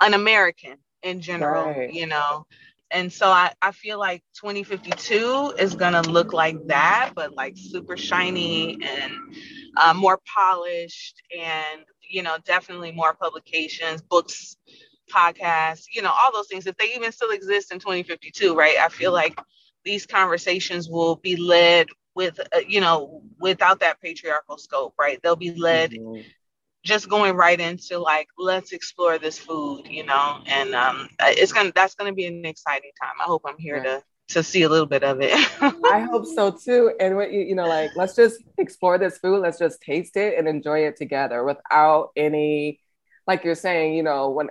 an 0.00 0.14
american 0.14 0.76
in 1.02 1.20
general 1.20 1.76
Right. 1.76 1.88
you 1.88 2.06
know 2.06 2.46
and 2.90 3.12
so 3.12 3.28
I, 3.28 3.52
I 3.62 3.72
feel 3.72 3.98
like 3.98 4.22
2052 4.38 5.52
is 5.58 5.74
gonna 5.74 6.02
look 6.02 6.32
like 6.32 6.56
that 6.66 7.12
but 7.14 7.34
like 7.34 7.54
super 7.56 7.96
shiny 7.96 8.78
and 8.82 9.12
uh, 9.76 9.94
more 9.94 10.18
polished 10.36 11.22
and 11.36 11.82
you 12.08 12.22
know 12.22 12.36
definitely 12.44 12.92
more 12.92 13.14
publications 13.14 14.02
books 14.02 14.56
podcasts 15.12 15.84
you 15.94 16.02
know 16.02 16.10
all 16.10 16.32
those 16.32 16.48
things 16.48 16.66
if 16.66 16.76
they 16.76 16.94
even 16.94 17.12
still 17.12 17.30
exist 17.30 17.72
in 17.72 17.78
2052 17.78 18.54
right 18.54 18.76
i 18.78 18.88
feel 18.88 19.12
like 19.12 19.38
these 19.84 20.06
conversations 20.06 20.88
will 20.88 21.16
be 21.16 21.36
led 21.36 21.88
with 22.14 22.38
uh, 22.40 22.58
you 22.66 22.80
know 22.80 23.22
without 23.40 23.80
that 23.80 24.00
patriarchal 24.00 24.58
scope 24.58 24.94
right 24.98 25.20
they'll 25.22 25.36
be 25.36 25.50
led 25.50 25.88
Mhm. 25.90 26.32
Just 26.82 27.08
going 27.08 27.36
right 27.36 27.60
into 27.60 27.98
like 27.98 28.28
let's 28.38 28.72
explore 28.72 29.18
this 29.18 29.38
food 29.38 29.86
you 29.86 30.04
know 30.04 30.40
and 30.46 30.74
um 30.74 31.08
it's 31.20 31.52
gonna 31.52 31.72
that's 31.74 31.94
gonna 31.94 32.12
be 32.12 32.24
an 32.24 32.44
exciting 32.44 32.90
time 33.00 33.12
i 33.20 33.24
hope 33.24 33.42
i'm 33.46 33.58
here 33.58 33.82
to 33.82 34.02
to 34.28 34.42
see 34.42 34.62
a 34.62 34.68
little 34.68 34.86
bit 34.86 35.02
of 35.02 35.20
it 35.20 35.32
I 35.60 36.00
hope 36.00 36.24
so 36.24 36.50
too. 36.50 36.92
And 37.00 37.16
what 37.16 37.32
you, 37.32 37.40
you 37.40 37.54
know, 37.54 37.66
like 37.66 37.90
let's 37.96 38.14
just 38.14 38.42
explore 38.58 38.96
this 38.96 39.18
food. 39.18 39.40
Let's 39.40 39.58
just 39.58 39.80
taste 39.82 40.16
it 40.16 40.38
and 40.38 40.46
enjoy 40.48 40.80
it 40.86 40.96
together 40.96 41.42
without 41.44 42.10
any, 42.16 42.80
like 43.26 43.44
you're 43.44 43.54
saying, 43.54 43.94
you 43.94 44.02
know, 44.02 44.30
when 44.30 44.50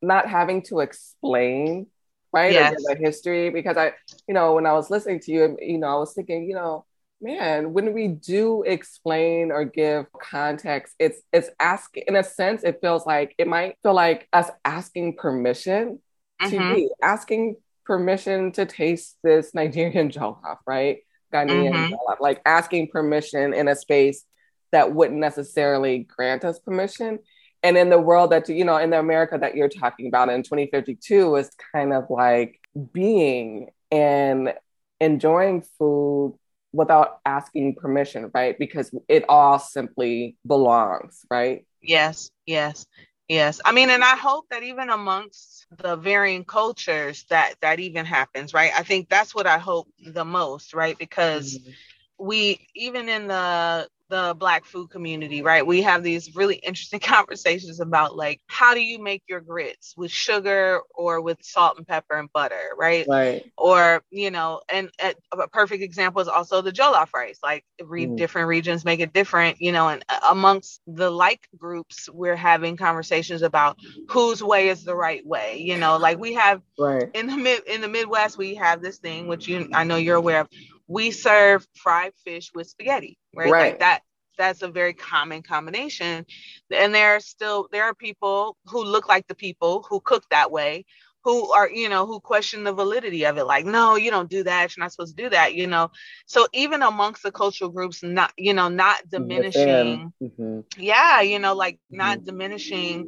not 0.00 0.28
having 0.28 0.62
to 0.62 0.80
explain, 0.80 1.88
right? 2.32 2.52
Yes. 2.52 2.74
a 2.88 2.96
history. 2.96 3.50
Because 3.50 3.76
I, 3.76 3.92
you 4.26 4.34
know, 4.34 4.54
when 4.54 4.66
I 4.66 4.72
was 4.72 4.90
listening 4.90 5.20
to 5.20 5.32
you, 5.32 5.58
you 5.60 5.78
know, 5.78 5.88
I 5.88 5.98
was 5.98 6.14
thinking, 6.14 6.44
you 6.48 6.54
know, 6.54 6.84
man, 7.20 7.72
when 7.72 7.92
we 7.94 8.08
do 8.08 8.62
explain 8.62 9.50
or 9.50 9.64
give 9.64 10.06
context, 10.12 10.94
it's 10.98 11.20
it's 11.32 11.50
asking 11.58 12.04
in 12.06 12.16
a 12.16 12.22
sense, 12.24 12.62
it 12.62 12.78
feels 12.80 13.06
like 13.06 13.34
it 13.38 13.48
might 13.48 13.76
feel 13.82 13.94
like 13.94 14.28
us 14.32 14.50
asking 14.64 15.16
permission 15.16 16.00
to 16.46 16.60
Mhm. 16.60 16.74
be 16.76 16.88
asking 17.02 17.56
permission 17.84 18.52
to 18.52 18.66
taste 18.66 19.18
this 19.22 19.54
Nigerian 19.54 20.10
jollof, 20.12 20.58
right? 20.66 20.98
Ghanaian 21.32 21.72
Mhm. 21.72 21.90
jollof, 21.90 22.20
like 22.20 22.40
asking 22.46 22.88
permission 22.88 23.52
in 23.52 23.68
a 23.68 23.74
space 23.74 24.24
that 24.70 24.94
wouldn't 24.94 25.18
necessarily 25.18 26.00
grant 26.00 26.44
us 26.44 26.58
permission. 26.58 27.18
And 27.64 27.76
in 27.76 27.90
the 27.90 27.98
world 27.98 28.30
that 28.30 28.48
you 28.48 28.64
know, 28.64 28.76
in 28.76 28.90
the 28.90 28.98
America 29.00 29.36
that 29.38 29.56
you're 29.56 29.68
talking 29.68 30.06
about 30.06 30.28
in 30.28 30.42
2052 30.44 31.34
is 31.36 31.50
kind 31.72 31.92
of 31.92 32.04
like 32.10 32.60
being 32.92 33.70
and 33.90 34.54
enjoying 35.00 35.62
food 35.78 36.37
without 36.72 37.18
asking 37.24 37.74
permission, 37.76 38.30
right? 38.34 38.58
Because 38.58 38.94
it 39.08 39.24
all 39.28 39.58
simply 39.58 40.36
belongs, 40.46 41.24
right? 41.30 41.64
Yes, 41.80 42.30
yes. 42.46 42.86
Yes. 43.28 43.60
I 43.64 43.72
mean, 43.72 43.90
and 43.90 44.02
I 44.02 44.16
hope 44.16 44.46
that 44.50 44.62
even 44.62 44.88
amongst 44.88 45.66
the 45.76 45.96
varying 45.96 46.44
cultures 46.44 47.24
that 47.28 47.54
that 47.60 47.78
even 47.78 48.06
happens, 48.06 48.54
right? 48.54 48.72
I 48.76 48.82
think 48.82 49.10
that's 49.10 49.34
what 49.34 49.46
I 49.46 49.58
hope 49.58 49.86
the 50.02 50.24
most, 50.24 50.72
right? 50.72 50.96
Because 50.96 51.58
mm-hmm. 51.58 51.70
we 52.18 52.66
even 52.74 53.08
in 53.10 53.28
the 53.28 53.86
the 54.08 54.34
black 54.38 54.64
food 54.64 54.90
community, 54.90 55.42
right? 55.42 55.66
We 55.66 55.82
have 55.82 56.02
these 56.02 56.34
really 56.34 56.56
interesting 56.56 57.00
conversations 57.00 57.80
about 57.80 58.16
like 58.16 58.40
how 58.46 58.74
do 58.74 58.80
you 58.80 58.98
make 58.98 59.22
your 59.28 59.40
grits 59.40 59.94
with 59.96 60.10
sugar 60.10 60.80
or 60.94 61.20
with 61.20 61.38
salt 61.42 61.78
and 61.78 61.86
pepper 61.86 62.18
and 62.18 62.32
butter, 62.32 62.70
right? 62.76 63.06
Right. 63.08 63.44
Or 63.56 64.02
you 64.10 64.30
know, 64.30 64.60
and, 64.68 64.90
and 64.98 65.14
a 65.32 65.48
perfect 65.48 65.82
example 65.82 66.20
is 66.20 66.28
also 66.28 66.62
the 66.62 66.72
jollof 66.72 67.12
rice. 67.14 67.38
Like 67.42 67.64
re- 67.84 68.06
mm. 68.06 68.16
different 68.16 68.48
regions 68.48 68.84
make 68.84 69.00
it 69.00 69.12
different, 69.12 69.60
you 69.60 69.72
know, 69.72 69.88
and 69.88 70.04
uh, 70.08 70.20
amongst 70.30 70.80
the 70.86 71.10
like 71.10 71.48
groups, 71.56 72.08
we're 72.10 72.36
having 72.36 72.76
conversations 72.76 73.42
about 73.42 73.78
whose 74.08 74.42
way 74.42 74.68
is 74.68 74.84
the 74.84 74.94
right 74.96 75.24
way. 75.26 75.58
You 75.58 75.78
know, 75.78 75.96
like 75.96 76.18
we 76.18 76.34
have 76.34 76.62
right 76.78 77.10
in 77.14 77.26
the 77.26 77.36
mid 77.36 77.62
in 77.66 77.80
the 77.80 77.88
Midwest, 77.88 78.38
we 78.38 78.54
have 78.54 78.82
this 78.82 78.98
thing 78.98 79.28
which 79.28 79.48
you 79.48 79.68
I 79.72 79.84
know 79.84 79.96
you're 79.96 80.16
aware 80.16 80.40
of 80.40 80.48
we 80.88 81.10
serve 81.10 81.66
fried 81.74 82.12
fish 82.24 82.50
with 82.54 82.66
spaghetti, 82.66 83.18
right? 83.34 83.50
right? 83.50 83.70
Like 83.72 83.78
that 83.80 84.00
that's 84.38 84.62
a 84.62 84.68
very 84.68 84.94
common 84.94 85.42
combination. 85.42 86.24
And 86.70 86.94
there 86.94 87.16
are 87.16 87.20
still 87.20 87.68
there 87.70 87.84
are 87.84 87.94
people 87.94 88.56
who 88.66 88.82
look 88.82 89.08
like 89.08 89.26
the 89.26 89.34
people 89.34 89.84
who 89.88 90.00
cook 90.00 90.24
that 90.30 90.50
way 90.50 90.86
who 91.24 91.52
are 91.52 91.68
you 91.70 91.88
know 91.88 92.06
who 92.06 92.20
question 92.20 92.64
the 92.64 92.72
validity 92.72 93.24
of 93.24 93.36
it 93.38 93.44
like 93.44 93.64
no 93.64 93.96
you 93.96 94.10
don't 94.10 94.30
do 94.30 94.42
that 94.42 94.76
you're 94.76 94.82
not 94.82 94.92
supposed 94.92 95.16
to 95.16 95.22
do 95.22 95.28
that 95.30 95.54
you 95.54 95.66
know 95.66 95.90
so 96.26 96.46
even 96.52 96.82
amongst 96.82 97.22
the 97.22 97.32
cultural 97.32 97.70
groups 97.70 98.02
not 98.02 98.32
you 98.36 98.54
know 98.54 98.68
not 98.68 98.96
diminishing 99.10 100.12
mm-hmm. 100.22 100.60
yeah 100.76 101.20
you 101.20 101.38
know 101.38 101.54
like 101.54 101.78
not 101.90 102.18
mm-hmm. 102.18 102.26
diminishing 102.26 103.06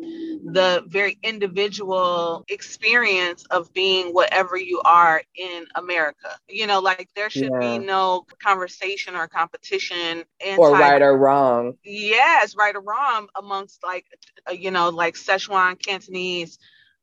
the 0.53 0.83
very 0.87 1.19
individual 1.23 2.45
experience 2.49 3.45
of 3.51 3.73
being 3.73 4.13
whatever 4.13 4.57
you 4.57 4.81
are 4.85 5.23
in 5.37 5.65
america 5.77 6.37
you 6.49 6.67
know 6.67 6.81
like 6.81 7.09
there 7.15 7.31
should 7.31 7.51
yeah. 7.53 7.59
be 7.61 7.79
no 7.79 8.27
conversation 8.43 9.15
or 9.15 9.29
competition 9.29 10.25
anti- 10.45 10.57
or 10.57 10.73
right 10.73 11.03
or 11.03 11.17
wrong 11.17 11.75
yes 11.85 12.57
right 12.57 12.75
or 12.75 12.81
wrong 12.81 13.29
amongst 13.37 13.83
like 13.85 14.07
uh, 14.49 14.53
you 14.53 14.71
know 14.71 14.89
like 14.89 15.15
szechuan 15.15 15.81
cantonese 15.81 16.59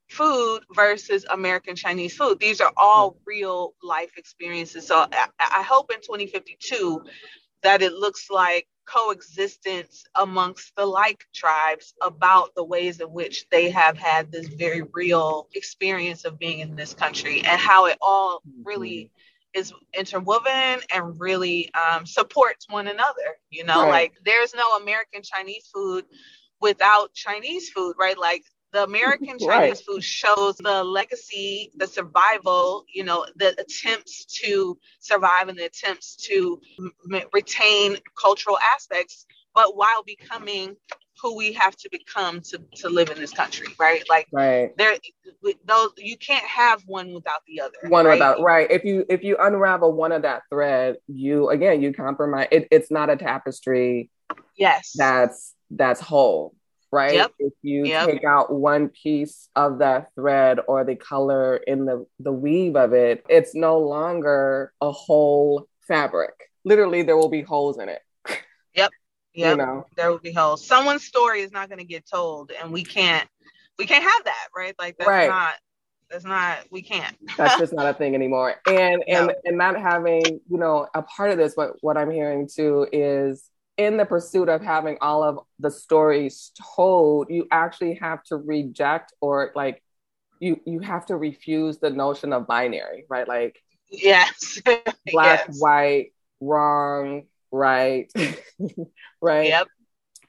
food 0.09 0.61
versus 0.73 1.25
American 1.29 1.75
Chinese 1.75 2.15
food. 2.15 2.39
These 2.39 2.61
are 2.61 2.71
all 2.77 3.11
mm. 3.11 3.17
real 3.25 3.73
life 3.83 4.11
experiences. 4.17 4.87
So 4.87 5.05
I, 5.11 5.27
I, 5.39 5.63
hope 5.63 5.91
in 5.91 5.99
2052 5.99 7.01
that 7.63 7.81
it 7.81 7.93
looks 7.93 8.29
like 8.29 8.67
coexistence 8.87 10.05
amongst 10.15 10.73
the 10.77 10.85
like 10.85 11.25
tribes 11.35 11.93
about 12.01 12.55
the 12.55 12.63
ways 12.63 13.01
in 13.01 13.07
which 13.07 13.45
they 13.51 13.69
have 13.69 13.97
had 13.97 14.31
this 14.31 14.47
very 14.47 14.81
real 14.93 15.49
experience 15.53 16.23
of 16.23 16.39
being 16.39 16.59
in 16.59 16.75
this 16.75 16.93
country 16.93 17.41
and 17.41 17.59
how 17.59 17.85
it 17.85 17.97
all 18.01 18.41
really 18.63 19.11
mm-hmm. 19.55 19.59
is 19.59 19.73
interwoven 19.93 20.79
and 20.93 21.19
really 21.19 21.69
um, 21.73 22.05
supports 22.05 22.65
one 22.69 22.87
another. 22.87 23.37
You 23.49 23.65
know, 23.65 23.83
right. 23.83 23.89
like 23.89 24.13
there's 24.23 24.55
no 24.55 24.77
American 24.77 25.21
Chinese 25.21 25.69
food 25.73 26.05
without 26.61 27.13
Chinese 27.13 27.69
food, 27.69 27.95
right? 27.99 28.17
Like 28.17 28.43
the 28.73 28.83
American 28.83 29.39
Chinese 29.39 29.47
right. 29.47 29.77
food 29.85 30.03
shows 30.03 30.57
the 30.57 30.83
legacy, 30.83 31.71
the 31.75 31.87
survival, 31.87 32.85
you 32.93 33.03
know, 33.03 33.25
the 33.35 33.59
attempts 33.59 34.25
to 34.25 34.77
survive 34.99 35.47
and 35.47 35.57
the 35.57 35.65
attempts 35.65 36.15
to 36.15 36.59
m- 36.79 37.21
retain 37.33 37.97
cultural 38.19 38.57
aspects, 38.73 39.25
but 39.53 39.75
while 39.75 40.03
becoming 40.05 40.75
who 41.21 41.35
we 41.35 41.51
have 41.53 41.75
to 41.75 41.89
become 41.91 42.41
to, 42.41 42.61
to 42.75 42.89
live 42.89 43.09
in 43.09 43.17
this 43.17 43.31
country, 43.31 43.67
right? 43.79 44.03
Like 44.07 44.27
right. 44.31 44.77
there 44.77 44.95
those 45.65 45.89
you 45.97 46.15
can't 46.17 46.45
have 46.45 46.83
one 46.85 47.13
without 47.13 47.41
the 47.47 47.61
other. 47.61 47.73
One 47.89 48.05
right? 48.05 48.13
without 48.13 48.41
right. 48.41 48.69
If 48.69 48.83
you 48.83 49.05
if 49.09 49.23
you 49.23 49.35
unravel 49.39 49.93
one 49.93 50.11
of 50.11 50.21
that 50.21 50.43
thread, 50.49 50.97
you 51.07 51.49
again 51.49 51.81
you 51.81 51.93
compromise 51.93 52.49
it, 52.51 52.67
it's 52.69 52.91
not 52.91 53.09
a 53.09 53.15
tapestry. 53.15 54.11
Yes. 54.55 54.93
That's 54.95 55.55
that's 55.71 55.99
whole 55.99 56.53
right? 56.91 57.13
Yep. 57.13 57.33
If 57.39 57.53
you 57.61 57.85
yep. 57.85 58.09
take 58.09 58.23
out 58.23 58.53
one 58.53 58.89
piece 58.89 59.49
of 59.55 59.79
that 59.79 60.09
thread 60.15 60.59
or 60.67 60.83
the 60.83 60.95
color 60.95 61.57
in 61.57 61.85
the, 61.85 62.05
the 62.19 62.31
weave 62.31 62.75
of 62.75 62.93
it, 62.93 63.25
it's 63.29 63.55
no 63.55 63.79
longer 63.79 64.73
a 64.81 64.91
whole 64.91 65.67
fabric. 65.87 66.33
Literally, 66.63 67.01
there 67.01 67.17
will 67.17 67.29
be 67.29 67.41
holes 67.41 67.77
in 67.79 67.89
it. 67.89 68.01
Yep. 68.75 68.91
Yep. 69.33 69.51
You 69.51 69.57
know? 69.57 69.85
There 69.95 70.09
will 70.09 70.17
be 70.17 70.31
holes. 70.31 70.65
Someone's 70.65 71.03
story 71.03 71.41
is 71.41 71.51
not 71.51 71.69
going 71.69 71.77
to 71.77 71.85
get 71.85 72.09
told, 72.09 72.51
and 72.59 72.73
we 72.73 72.83
can't 72.83 73.29
we 73.77 73.85
can't 73.85 74.03
have 74.03 74.23
that, 74.23 74.47
right? 74.55 74.73
Like 74.79 74.97
that's 74.97 75.07
right. 75.07 75.29
not 75.29 75.53
that's 76.09 76.25
not 76.25 76.59
we 76.71 76.81
can't 76.81 77.15
that's 77.37 77.57
just 77.57 77.73
not 77.73 77.85
a 77.85 77.93
thing 77.93 78.15
anymore 78.15 78.55
and 78.65 79.03
and 79.07 79.27
no. 79.27 79.33
and 79.45 79.57
not 79.57 79.79
having 79.79 80.21
you 80.25 80.57
know 80.57 80.87
a 80.93 81.01
part 81.01 81.31
of 81.31 81.37
this 81.37 81.53
what 81.55 81.71
what 81.81 81.97
i'm 81.97 82.11
hearing 82.11 82.47
too 82.47 82.87
is 82.91 83.49
in 83.77 83.97
the 83.97 84.05
pursuit 84.05 84.49
of 84.49 84.61
having 84.61 84.97
all 85.01 85.23
of 85.23 85.39
the 85.59 85.71
stories 85.71 86.51
told, 86.75 87.29
you 87.29 87.47
actually 87.51 87.95
have 87.95 88.23
to 88.23 88.37
reject 88.37 89.13
or 89.21 89.51
like 89.55 89.83
you 90.39 90.59
you 90.65 90.79
have 90.79 91.05
to 91.07 91.15
refuse 91.15 91.77
the 91.77 91.89
notion 91.89 92.33
of 92.33 92.47
binary, 92.47 93.05
right? 93.09 93.27
Like 93.27 93.61
yes, 93.89 94.61
black, 95.11 95.45
yes. 95.47 95.59
white, 95.59 96.13
wrong, 96.39 97.23
right, 97.51 98.11
right. 99.21 99.47
Yep. 99.47 99.67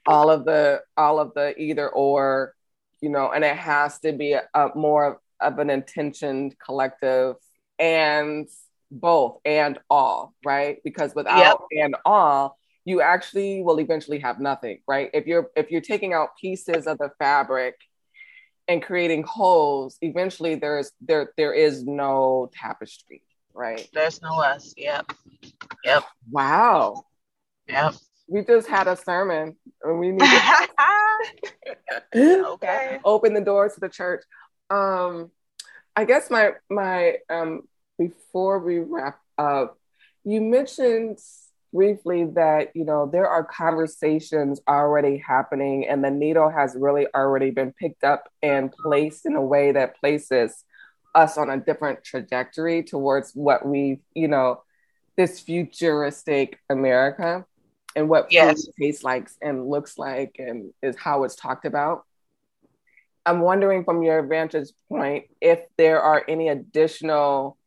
All 0.06 0.30
of 0.30 0.44
the 0.44 0.82
all 0.96 1.18
of 1.18 1.34
the 1.34 1.58
either 1.60 1.88
or, 1.88 2.54
you 3.00 3.10
know, 3.10 3.30
and 3.30 3.44
it 3.44 3.56
has 3.56 3.98
to 4.00 4.12
be 4.12 4.32
a, 4.32 4.42
a 4.54 4.70
more 4.74 5.20
of 5.40 5.58
an 5.58 5.70
intentioned 5.70 6.56
collective 6.58 7.36
and 7.78 8.48
both 8.90 9.38
and 9.44 9.78
all, 9.90 10.34
right? 10.44 10.78
Because 10.82 11.14
without 11.14 11.64
yep. 11.70 11.84
and 11.84 11.96
all, 12.04 12.58
you 12.88 13.02
actually 13.02 13.62
will 13.62 13.78
eventually 13.80 14.18
have 14.18 14.40
nothing, 14.40 14.78
right? 14.88 15.10
If 15.12 15.26
you're 15.26 15.50
if 15.54 15.70
you're 15.70 15.82
taking 15.82 16.14
out 16.14 16.30
pieces 16.40 16.86
of 16.86 16.96
the 16.96 17.10
fabric 17.18 17.74
and 18.66 18.82
creating 18.82 19.24
holes, 19.24 19.98
eventually 20.00 20.54
there's 20.54 20.90
there 21.02 21.34
there 21.36 21.52
is 21.52 21.84
no 21.84 22.50
tapestry, 22.54 23.20
right? 23.52 23.86
There's 23.92 24.22
no 24.22 24.40
us. 24.40 24.72
Yep. 24.78 25.12
Yep. 25.84 26.04
Wow. 26.30 27.04
Yep. 27.68 27.96
We 28.26 28.42
just 28.42 28.66
had 28.66 28.88
a 28.88 28.96
sermon 28.96 29.54
and 29.82 29.98
we 29.98 30.12
need 30.12 30.20
to 30.20 30.68
okay. 32.54 33.00
open 33.04 33.34
the 33.34 33.42
doors 33.42 33.74
to 33.74 33.80
the 33.80 33.90
church. 33.90 34.24
Um 34.70 35.30
I 35.94 36.06
guess 36.06 36.30
my 36.30 36.52
my 36.70 37.18
um 37.28 37.68
before 37.98 38.60
we 38.60 38.78
wrap 38.78 39.20
up, 39.36 39.78
you 40.24 40.40
mentioned 40.40 41.18
briefly 41.72 42.24
that 42.24 42.74
you 42.74 42.84
know 42.84 43.08
there 43.10 43.28
are 43.28 43.44
conversations 43.44 44.60
already 44.66 45.18
happening 45.18 45.86
and 45.86 46.02
the 46.02 46.10
needle 46.10 46.48
has 46.48 46.74
really 46.78 47.06
already 47.14 47.50
been 47.50 47.72
picked 47.72 48.04
up 48.04 48.28
and 48.42 48.72
placed 48.72 49.26
in 49.26 49.36
a 49.36 49.42
way 49.42 49.72
that 49.72 49.98
places 50.00 50.64
us 51.14 51.36
on 51.36 51.50
a 51.50 51.58
different 51.58 52.02
trajectory 52.02 52.82
towards 52.82 53.32
what 53.32 53.66
we 53.66 54.00
you 54.14 54.28
know 54.28 54.62
this 55.16 55.40
futuristic 55.40 56.58
america 56.70 57.44
and 57.94 58.08
what 58.08 58.30
yes. 58.32 58.64
food 58.64 58.72
tastes 58.80 59.04
like 59.04 59.28
and 59.42 59.68
looks 59.68 59.98
like 59.98 60.36
and 60.38 60.72
is 60.82 60.96
how 60.96 61.24
it's 61.24 61.36
talked 61.36 61.66
about 61.66 62.04
i'm 63.26 63.40
wondering 63.40 63.84
from 63.84 64.02
your 64.02 64.22
vantage 64.22 64.68
point 64.88 65.24
if 65.40 65.60
there 65.76 66.00
are 66.00 66.24
any 66.28 66.48
additional 66.48 67.57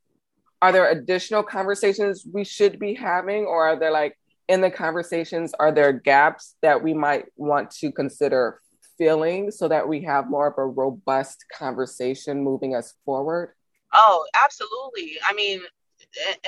are 0.61 0.71
there 0.71 0.89
additional 0.89 1.43
conversations 1.43 2.25
we 2.31 2.43
should 2.43 2.79
be 2.79 2.93
having? 2.93 3.45
Or 3.45 3.69
are 3.69 3.79
there 3.79 3.91
like 3.91 4.17
in 4.47 4.61
the 4.61 4.71
conversations 4.71 5.53
are 5.59 5.71
there 5.71 5.91
gaps 5.91 6.55
that 6.61 6.83
we 6.83 6.93
might 6.93 7.25
want 7.35 7.71
to 7.71 7.91
consider 7.91 8.59
filling 8.97 9.49
so 9.49 9.67
that 9.67 9.87
we 9.87 10.01
have 10.03 10.29
more 10.29 10.47
of 10.47 10.57
a 10.57 10.65
robust 10.65 11.45
conversation 11.57 12.43
moving 12.43 12.75
us 12.75 12.93
forward? 13.05 13.53
Oh 13.93 14.25
absolutely. 14.35 15.17
I 15.27 15.33
mean 15.33 15.61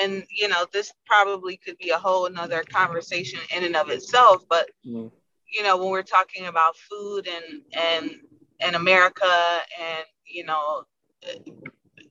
and 0.02 0.24
you 0.30 0.48
know 0.48 0.66
this 0.72 0.92
probably 1.06 1.58
could 1.58 1.78
be 1.78 1.90
a 1.90 1.98
whole 1.98 2.26
another 2.26 2.64
conversation 2.64 3.40
in 3.56 3.64
and 3.64 3.76
of 3.76 3.90
itself 3.90 4.44
but 4.50 4.70
mm. 4.86 5.10
you 5.52 5.64
know 5.64 5.78
when 5.78 5.90
we're 5.90 6.02
talking 6.02 6.48
about 6.48 6.76
food 6.76 7.28
and 7.28 7.62
and 7.74 8.12
and 8.60 8.76
america 8.76 9.62
and 9.80 10.06
you 10.26 10.44
know 10.44 10.84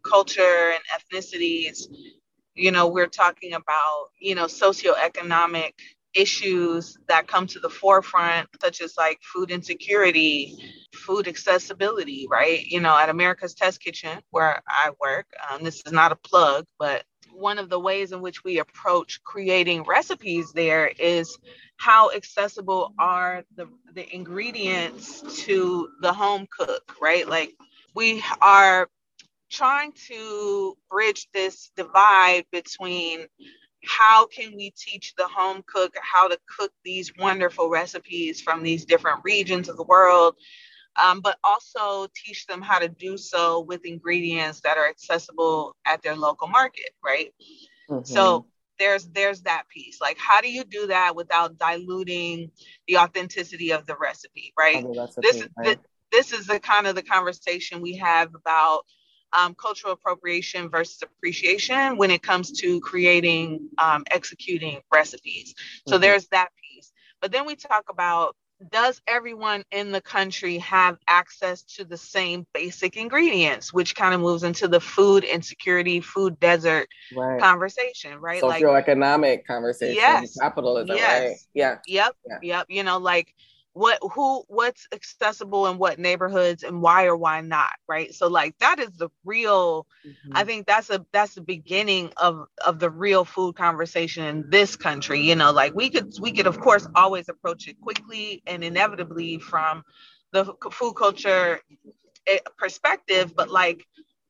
culture 0.02 0.72
and 0.74 0.82
ethnicities 0.94 1.86
you 2.54 2.70
know 2.70 2.88
we're 2.88 3.06
talking 3.06 3.54
about 3.54 4.08
you 4.20 4.34
know 4.34 4.46
socioeconomic 4.46 5.72
issues 6.14 6.98
that 7.08 7.26
come 7.26 7.46
to 7.46 7.58
the 7.60 7.70
forefront 7.70 8.48
such 8.60 8.82
as 8.82 8.96
like 8.98 9.18
food 9.22 9.50
insecurity 9.50 10.56
food 10.94 11.28
accessibility, 11.28 12.26
right? 12.30 12.64
You 12.66 12.80
know, 12.80 12.96
at 12.96 13.08
America's 13.08 13.54
Test 13.54 13.80
Kitchen, 13.82 14.20
where 14.30 14.62
I 14.68 14.90
work, 15.00 15.26
um, 15.50 15.62
this 15.64 15.82
is 15.86 15.92
not 15.92 16.12
a 16.12 16.16
plug, 16.16 16.66
but 16.78 17.04
one 17.32 17.58
of 17.58 17.70
the 17.70 17.80
ways 17.80 18.12
in 18.12 18.20
which 18.20 18.44
we 18.44 18.58
approach 18.58 19.22
creating 19.24 19.84
recipes 19.84 20.52
there 20.52 20.86
is 20.98 21.38
how 21.76 22.10
accessible 22.12 22.92
are 22.98 23.44
the, 23.56 23.66
the 23.94 24.14
ingredients 24.14 25.22
to 25.44 25.88
the 26.02 26.12
home 26.12 26.46
cook, 26.56 26.94
right? 27.00 27.26
Like 27.26 27.54
we 27.94 28.22
are 28.42 28.88
trying 29.52 29.92
to 30.08 30.76
bridge 30.90 31.28
this 31.32 31.70
divide 31.76 32.44
between 32.50 33.26
how 33.84 34.26
can 34.26 34.56
we 34.56 34.72
teach 34.76 35.14
the 35.16 35.26
home 35.26 35.62
cook 35.66 35.94
how 36.00 36.28
to 36.28 36.38
cook 36.58 36.72
these 36.84 37.12
wonderful 37.18 37.68
recipes 37.68 38.40
from 38.40 38.62
these 38.62 38.84
different 38.84 39.20
regions 39.24 39.68
of 39.68 39.76
the 39.76 39.84
world 39.84 40.34
um, 41.02 41.20
but 41.20 41.38
also 41.42 42.08
teach 42.14 42.46
them 42.46 42.60
how 42.60 42.78
to 42.78 42.88
do 42.88 43.16
so 43.16 43.60
with 43.60 43.84
ingredients 43.84 44.60
that 44.60 44.78
are 44.78 44.88
accessible 44.88 45.76
at 45.86 46.02
their 46.02 46.16
local 46.16 46.48
market 46.48 46.90
right 47.04 47.34
mm-hmm. 47.90 48.04
so 48.04 48.46
there's 48.78 49.06
there's 49.08 49.42
that 49.42 49.64
piece 49.68 50.00
like 50.00 50.16
how 50.18 50.40
do 50.40 50.50
you 50.50 50.64
do 50.64 50.86
that 50.86 51.14
without 51.14 51.58
diluting 51.58 52.50
the 52.88 52.96
authenticity 52.96 53.72
of 53.72 53.84
the 53.86 53.96
recipe 54.00 54.52
right 54.58 54.86
this 55.20 55.36
is 55.36 55.48
right? 55.58 55.78
this 56.10 56.32
is 56.32 56.46
the 56.46 56.60
kind 56.60 56.86
of 56.86 56.94
the 56.94 57.02
conversation 57.02 57.80
we 57.80 57.96
have 57.96 58.34
about 58.34 58.84
um, 59.32 59.54
cultural 59.54 59.92
appropriation 59.92 60.68
versus 60.68 61.02
appreciation 61.02 61.96
when 61.96 62.10
it 62.10 62.22
comes 62.22 62.52
to 62.52 62.80
creating, 62.80 63.68
um, 63.78 64.04
executing 64.10 64.80
recipes. 64.92 65.54
So 65.86 65.94
mm-hmm. 65.94 66.02
there's 66.02 66.28
that 66.28 66.48
piece. 66.56 66.92
But 67.20 67.32
then 67.32 67.46
we 67.46 67.56
talk 67.56 67.84
about 67.88 68.36
does 68.70 69.00
everyone 69.06 69.64
in 69.72 69.92
the 69.92 70.00
country 70.00 70.58
have 70.58 70.96
access 71.08 71.62
to 71.62 71.84
the 71.84 71.96
same 71.96 72.46
basic 72.54 72.96
ingredients, 72.96 73.72
which 73.72 73.96
kind 73.96 74.14
of 74.14 74.20
moves 74.20 74.44
into 74.44 74.68
the 74.68 74.80
food 74.80 75.24
insecurity, 75.24 76.00
food 76.00 76.38
desert 76.38 76.88
right. 77.16 77.40
conversation, 77.40 78.18
right? 78.20 78.42
Socioeconomic 78.42 78.72
like, 78.72 78.84
economic 78.84 79.46
conversation, 79.46 79.96
yes, 79.96 80.38
capitalism, 80.38 80.96
yes, 80.96 81.22
right? 81.22 81.36
Yeah. 81.54 81.78
Yep. 81.86 82.16
Yeah. 82.26 82.38
Yep. 82.42 82.66
You 82.68 82.82
know, 82.84 82.98
like 82.98 83.34
what 83.74 83.98
who 84.14 84.44
what's 84.48 84.86
accessible 84.92 85.66
in 85.66 85.78
what 85.78 85.98
neighborhoods 85.98 86.62
and 86.62 86.82
why 86.82 87.06
or 87.06 87.16
why 87.16 87.40
not 87.40 87.72
right 87.88 88.14
so 88.14 88.28
like 88.28 88.56
that 88.58 88.78
is 88.78 88.90
the 88.92 89.08
real 89.24 89.86
mm-hmm. 90.06 90.32
i 90.34 90.44
think 90.44 90.66
that's 90.66 90.90
a 90.90 91.04
that's 91.12 91.34
the 91.34 91.40
beginning 91.40 92.12
of 92.18 92.46
of 92.66 92.78
the 92.78 92.90
real 92.90 93.24
food 93.24 93.56
conversation 93.56 94.24
in 94.24 94.50
this 94.50 94.76
country 94.76 95.20
you 95.20 95.34
know 95.34 95.52
like 95.52 95.74
we 95.74 95.88
could 95.88 96.12
we 96.20 96.32
could 96.32 96.46
of 96.46 96.60
course 96.60 96.86
always 96.94 97.28
approach 97.28 97.66
it 97.66 97.80
quickly 97.80 98.42
and 98.46 98.62
inevitably 98.62 99.38
from 99.38 99.82
the 100.32 100.44
food 100.70 100.94
culture 100.94 101.60
eh, 102.26 102.38
perspective 102.58 103.34
but 103.34 103.50
like 103.50 103.86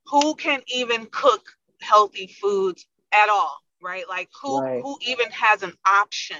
who 0.06 0.34
can 0.36 0.60
even 0.72 1.06
cook 1.06 1.42
healthy 1.80 2.28
foods 2.40 2.86
at 3.12 3.28
all 3.28 3.58
right 3.82 4.04
like 4.08 4.28
who 4.40 4.60
right. 4.60 4.82
who 4.82 4.96
even 5.00 5.28
has 5.32 5.64
an 5.64 5.72
option 5.84 6.36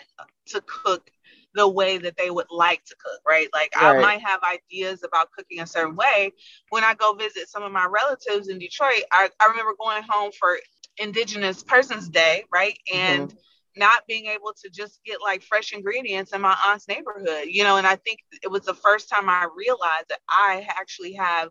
to 0.47 0.61
cook 0.61 1.11
the 1.55 1.69
way 1.69 1.99
that 1.99 2.17
they 2.17 2.31
would 2.31 2.47
like 2.51 2.85
to 2.85 2.95
cook, 3.03 3.21
right? 3.27 3.49
Like 3.53 3.73
right. 3.77 3.97
I 3.97 4.01
might 4.01 4.23
have 4.23 4.41
ideas 4.43 5.03
about 5.05 5.31
cooking 5.33 5.61
a 5.61 5.67
certain 5.67 5.97
way. 5.97 6.33
When 6.71 6.85
I 6.85 6.95
go 6.95 7.15
visit 7.15 7.49
some 7.49 7.63
of 7.63 7.73
my 7.73 7.87
relatives 7.87 8.49
in 8.49 8.59
Detroit, 8.59 9.03
I, 9.11 9.29
I 9.41 9.47
remember 9.47 9.73
going 9.79 10.03
home 10.09 10.31
for 10.39 10.59
Indigenous 10.99 11.63
Persons 11.63 12.09
Day, 12.09 12.45
right? 12.53 12.79
And 12.93 13.29
mm-hmm. 13.29 13.37
not 13.77 14.07
being 14.07 14.27
able 14.27 14.53
to 14.63 14.71
just 14.71 15.01
get 15.05 15.19
like 15.23 15.43
fresh 15.43 15.73
ingredients 15.73 16.33
in 16.33 16.41
my 16.41 16.57
aunt's 16.67 16.89
neighborhood, 16.89 17.47
you 17.47 17.65
know, 17.65 17.77
and 17.77 17.87
I 17.87 17.97
think 17.97 18.21
it 18.43 18.51
was 18.51 18.63
the 18.63 18.75
first 18.75 19.09
time 19.09 19.29
I 19.29 19.49
realized 19.57 20.09
that 20.09 20.21
I 20.29 20.67
actually 20.69 21.15
have 21.15 21.51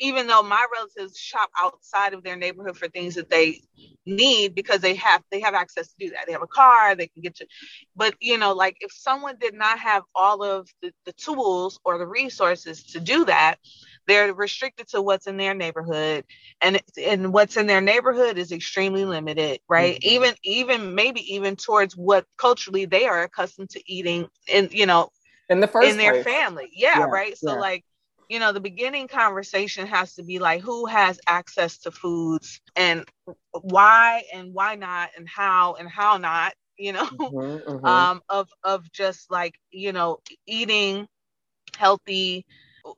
even 0.00 0.26
though 0.26 0.42
my 0.42 0.64
relatives 0.72 1.18
shop 1.18 1.50
outside 1.60 2.14
of 2.14 2.22
their 2.22 2.36
neighborhood 2.36 2.76
for 2.76 2.88
things 2.88 3.14
that 3.14 3.30
they 3.30 3.60
need 4.06 4.54
because 4.54 4.80
they 4.80 4.94
have 4.94 5.22
they 5.30 5.40
have 5.40 5.54
access 5.54 5.88
to 5.88 5.94
do 5.98 6.10
that. 6.10 6.26
They 6.26 6.32
have 6.32 6.42
a 6.42 6.46
car 6.46 6.94
they 6.94 7.06
can 7.06 7.22
get 7.22 7.36
to 7.36 7.46
but 7.94 8.14
you 8.20 8.38
know 8.38 8.52
like 8.52 8.76
if 8.80 8.92
someone 8.92 9.36
did 9.40 9.54
not 9.54 9.78
have 9.78 10.02
all 10.14 10.42
of 10.42 10.68
the, 10.82 10.92
the 11.04 11.12
tools 11.12 11.78
or 11.84 11.98
the 11.98 12.06
resources 12.06 12.82
to 12.84 13.00
do 13.00 13.24
that 13.26 13.58
they're 14.06 14.34
restricted 14.34 14.88
to 14.88 15.00
what's 15.02 15.26
in 15.26 15.36
their 15.36 15.54
neighborhood. 15.54 16.24
And 16.60 16.80
and 17.02 17.32
what's 17.32 17.56
in 17.56 17.66
their 17.66 17.80
neighborhood 17.80 18.38
is 18.38 18.52
extremely 18.52 19.04
limited 19.04 19.60
right? 19.68 19.94
Mm-hmm. 20.00 20.10
even 20.10 20.34
even 20.42 20.94
maybe 20.94 21.34
even 21.34 21.56
towards 21.56 21.96
what 21.96 22.26
culturally 22.36 22.86
they 22.86 23.06
are 23.06 23.22
accustomed 23.22 23.70
to 23.70 23.82
eating 23.86 24.28
in 24.46 24.68
you 24.72 24.86
know 24.86 25.10
in 25.48 25.60
the 25.60 25.66
first 25.66 25.90
in 25.90 25.96
their 25.96 26.22
family. 26.22 26.70
Yeah, 26.72 27.00
yeah 27.00 27.04
right? 27.06 27.36
So 27.38 27.52
yeah. 27.52 27.60
like 27.60 27.84
you 28.30 28.38
know, 28.38 28.52
the 28.52 28.60
beginning 28.60 29.08
conversation 29.08 29.88
has 29.88 30.14
to 30.14 30.22
be 30.22 30.38
like 30.38 30.62
who 30.62 30.86
has 30.86 31.18
access 31.26 31.78
to 31.78 31.90
foods 31.90 32.60
and 32.76 33.04
why 33.50 34.22
and 34.32 34.54
why 34.54 34.76
not 34.76 35.10
and 35.16 35.28
how 35.28 35.74
and 35.74 35.88
how 35.88 36.16
not, 36.16 36.54
you 36.78 36.92
know, 36.92 37.06
mm-hmm, 37.06 37.70
mm-hmm. 37.70 37.84
um, 37.84 38.22
of 38.28 38.48
of 38.62 38.90
just 38.92 39.32
like, 39.32 39.58
you 39.72 39.92
know, 39.92 40.20
eating 40.46 41.08
healthy, 41.76 42.46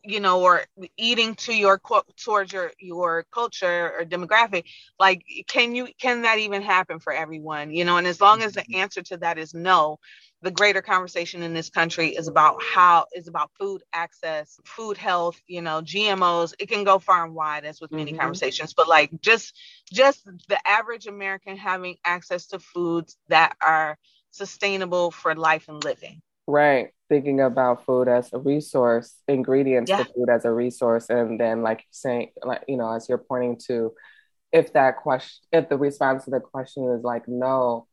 you 0.05 0.21
know, 0.21 0.43
or 0.43 0.67
eating 0.99 1.35
to 1.37 1.57
your 1.57 1.81
towards 2.23 2.53
your 2.53 2.71
your 2.79 3.25
culture 3.33 3.91
or 3.99 4.05
demographic. 4.05 4.65
Like, 4.99 5.25
can 5.49 5.75
you 5.75 5.89
can 5.99 6.23
that 6.23 6.41
even 6.41 6.61
happen 6.61 6.99
for 6.99 7.11
everyone? 7.11 7.71
You 7.71 7.87
know, 7.87 7.97
and 7.97 8.07
as 8.07 8.21
long 8.21 8.43
as 8.43 8.53
the 8.53 8.61
mm-hmm. 8.61 8.83
answer 8.83 9.03
to 9.05 9.17
that 9.17 9.39
is 9.39 9.55
no, 9.55 9.99
the 10.43 10.51
greater 10.51 10.83
conversation 10.83 11.43
in 11.43 11.55
this 11.55 11.71
country 11.71 12.09
is 12.09 12.27
about 12.27 12.61
how 12.61 13.07
is 13.15 13.29
about 13.29 13.51
food 13.59 13.83
access, 13.93 14.59
food 14.65 14.99
health, 14.99 15.41
you 15.47 15.63
know, 15.63 15.81
GMOs. 15.81 16.53
It 16.59 16.69
can 16.69 16.85
go 16.85 16.99
far 16.99 17.25
and 17.25 17.35
wide 17.35 17.65
as 17.65 17.81
with 17.81 17.93
many 17.93 18.11
mm-hmm. 18.11 18.21
conversations, 18.21 18.75
but 18.75 18.89
like 18.89 19.11
just 19.21 19.57
just 19.91 20.25
the 20.49 20.59
average 20.69 21.07
American 21.07 21.57
having 21.57 21.97
access 22.05 22.49
to 22.49 22.59
foods 22.59 23.17
that 23.29 23.57
are 23.63 23.97
sustainable 24.33 25.13
for 25.13 25.35
life 25.35 25.69
and 25.69 25.83
living. 25.85 26.21
Right. 26.47 26.89
Thinking 27.09 27.41
about 27.41 27.85
food 27.87 28.09
as 28.09 28.33
a 28.33 28.39
resource, 28.39 29.15
ingredients 29.29 29.91
yeah. 29.91 29.99
to 29.99 30.05
food 30.05 30.29
as 30.29 30.45
a 30.45 30.51
resource. 30.51 31.09
And 31.09 31.39
then 31.39 31.63
like 31.63 31.85
saying, 31.91 32.31
like, 32.43 32.65
you 32.67 32.77
know, 32.77 32.93
as 32.93 33.09
you're 33.09 33.19
pointing 33.19 33.59
to, 33.69 33.93
if 34.51 34.73
that 34.73 34.97
question 34.99 35.47
if 35.53 35.69
the 35.69 35.79
response 35.79 36.25
to 36.25 36.31
the 36.31 36.41
question 36.41 36.91
is 36.91 37.05
like 37.05 37.29
no, 37.29 37.87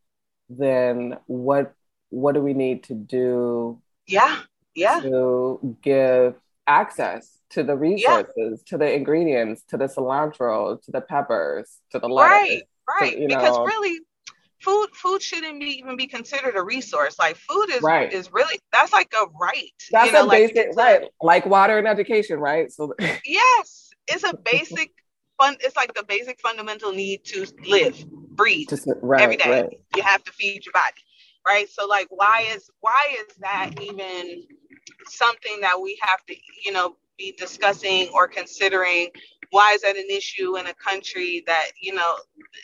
then 0.50 1.18
what 1.28 1.74
what 2.10 2.34
do 2.34 2.42
we 2.42 2.54
need 2.54 2.84
to 2.84 2.94
do 2.94 3.80
yeah 4.08 4.40
yeah 4.76 5.00
to 5.00 5.78
give 5.82 6.36
access 6.68 7.38
to 7.50 7.64
the 7.64 7.76
resources 7.76 8.34
yeah. 8.36 8.56
to 8.66 8.78
the 8.78 8.94
ingredients 8.94 9.64
to 9.68 9.78
the 9.78 9.86
cilantro 9.86 10.82
to 10.82 10.92
the 10.92 11.02
peppers 11.02 11.80
to 11.92 12.00
the 12.00 12.08
lettuce 12.08 12.32
right 12.32 12.64
right 13.02 13.18
to, 13.18 13.28
because 13.28 13.58
know. 13.58 13.66
really 13.66 14.00
food 14.62 14.88
food 14.94 15.22
shouldn't 15.22 15.60
be 15.60 15.80
even 15.80 15.96
be 15.96 16.08
considered 16.08 16.56
a 16.56 16.62
resource 16.62 17.18
like 17.18 17.36
food 17.38 17.68
is 17.70 17.82
right. 17.82 18.12
is 18.12 18.32
really 18.32 18.60
that's 18.72 18.94
like 18.94 19.12
a 19.14 19.26
right 19.40 19.72
that's 19.92 20.08
you 20.08 20.14
know, 20.14 20.24
a 20.24 20.26
like 20.26 20.54
basic 20.54 20.76
right 20.76 21.04
like 21.22 21.46
water 21.46 21.78
and 21.78 21.88
education 21.88 22.40
right 22.40 22.72
so 22.72 22.94
yes 23.26 23.90
it's 24.08 24.24
a 24.24 24.36
basic 24.38 24.92
fun 25.40 25.56
it's 25.62 25.76
like 25.76 25.94
the 25.94 26.04
basic 26.04 26.40
fundamental 26.42 26.92
need 26.92 27.24
to 27.24 27.46
live 27.68 28.06
breathe 28.32 28.68
to, 28.68 28.78
right, 29.02 29.22
every 29.22 29.38
day 29.38 29.62
right. 29.62 29.80
you 29.96 30.04
have 30.04 30.24
to 30.24 30.32
feed 30.34 30.66
your 30.66 30.74
body 30.74 31.02
right? 31.50 31.68
So 31.70 31.88
like 31.88 32.08
why 32.10 32.48
is 32.54 32.70
why 32.82 33.16
is 33.20 33.36
that 33.40 33.72
even 33.82 34.44
something 35.08 35.60
that 35.62 35.82
we 35.82 35.98
have 36.02 36.24
to 36.28 36.36
you 36.66 36.72
know 36.72 36.96
be 37.18 37.34
discussing 37.38 38.10
or 38.14 38.28
considering? 38.28 39.10
Why 39.52 39.74
is 39.74 39.82
that 39.82 39.98
an 39.98 40.06
issue 40.12 40.58
in 40.60 40.68
a 40.68 40.76
country 40.76 41.44
that 41.48 41.70
you 41.82 41.94
know 41.96 42.16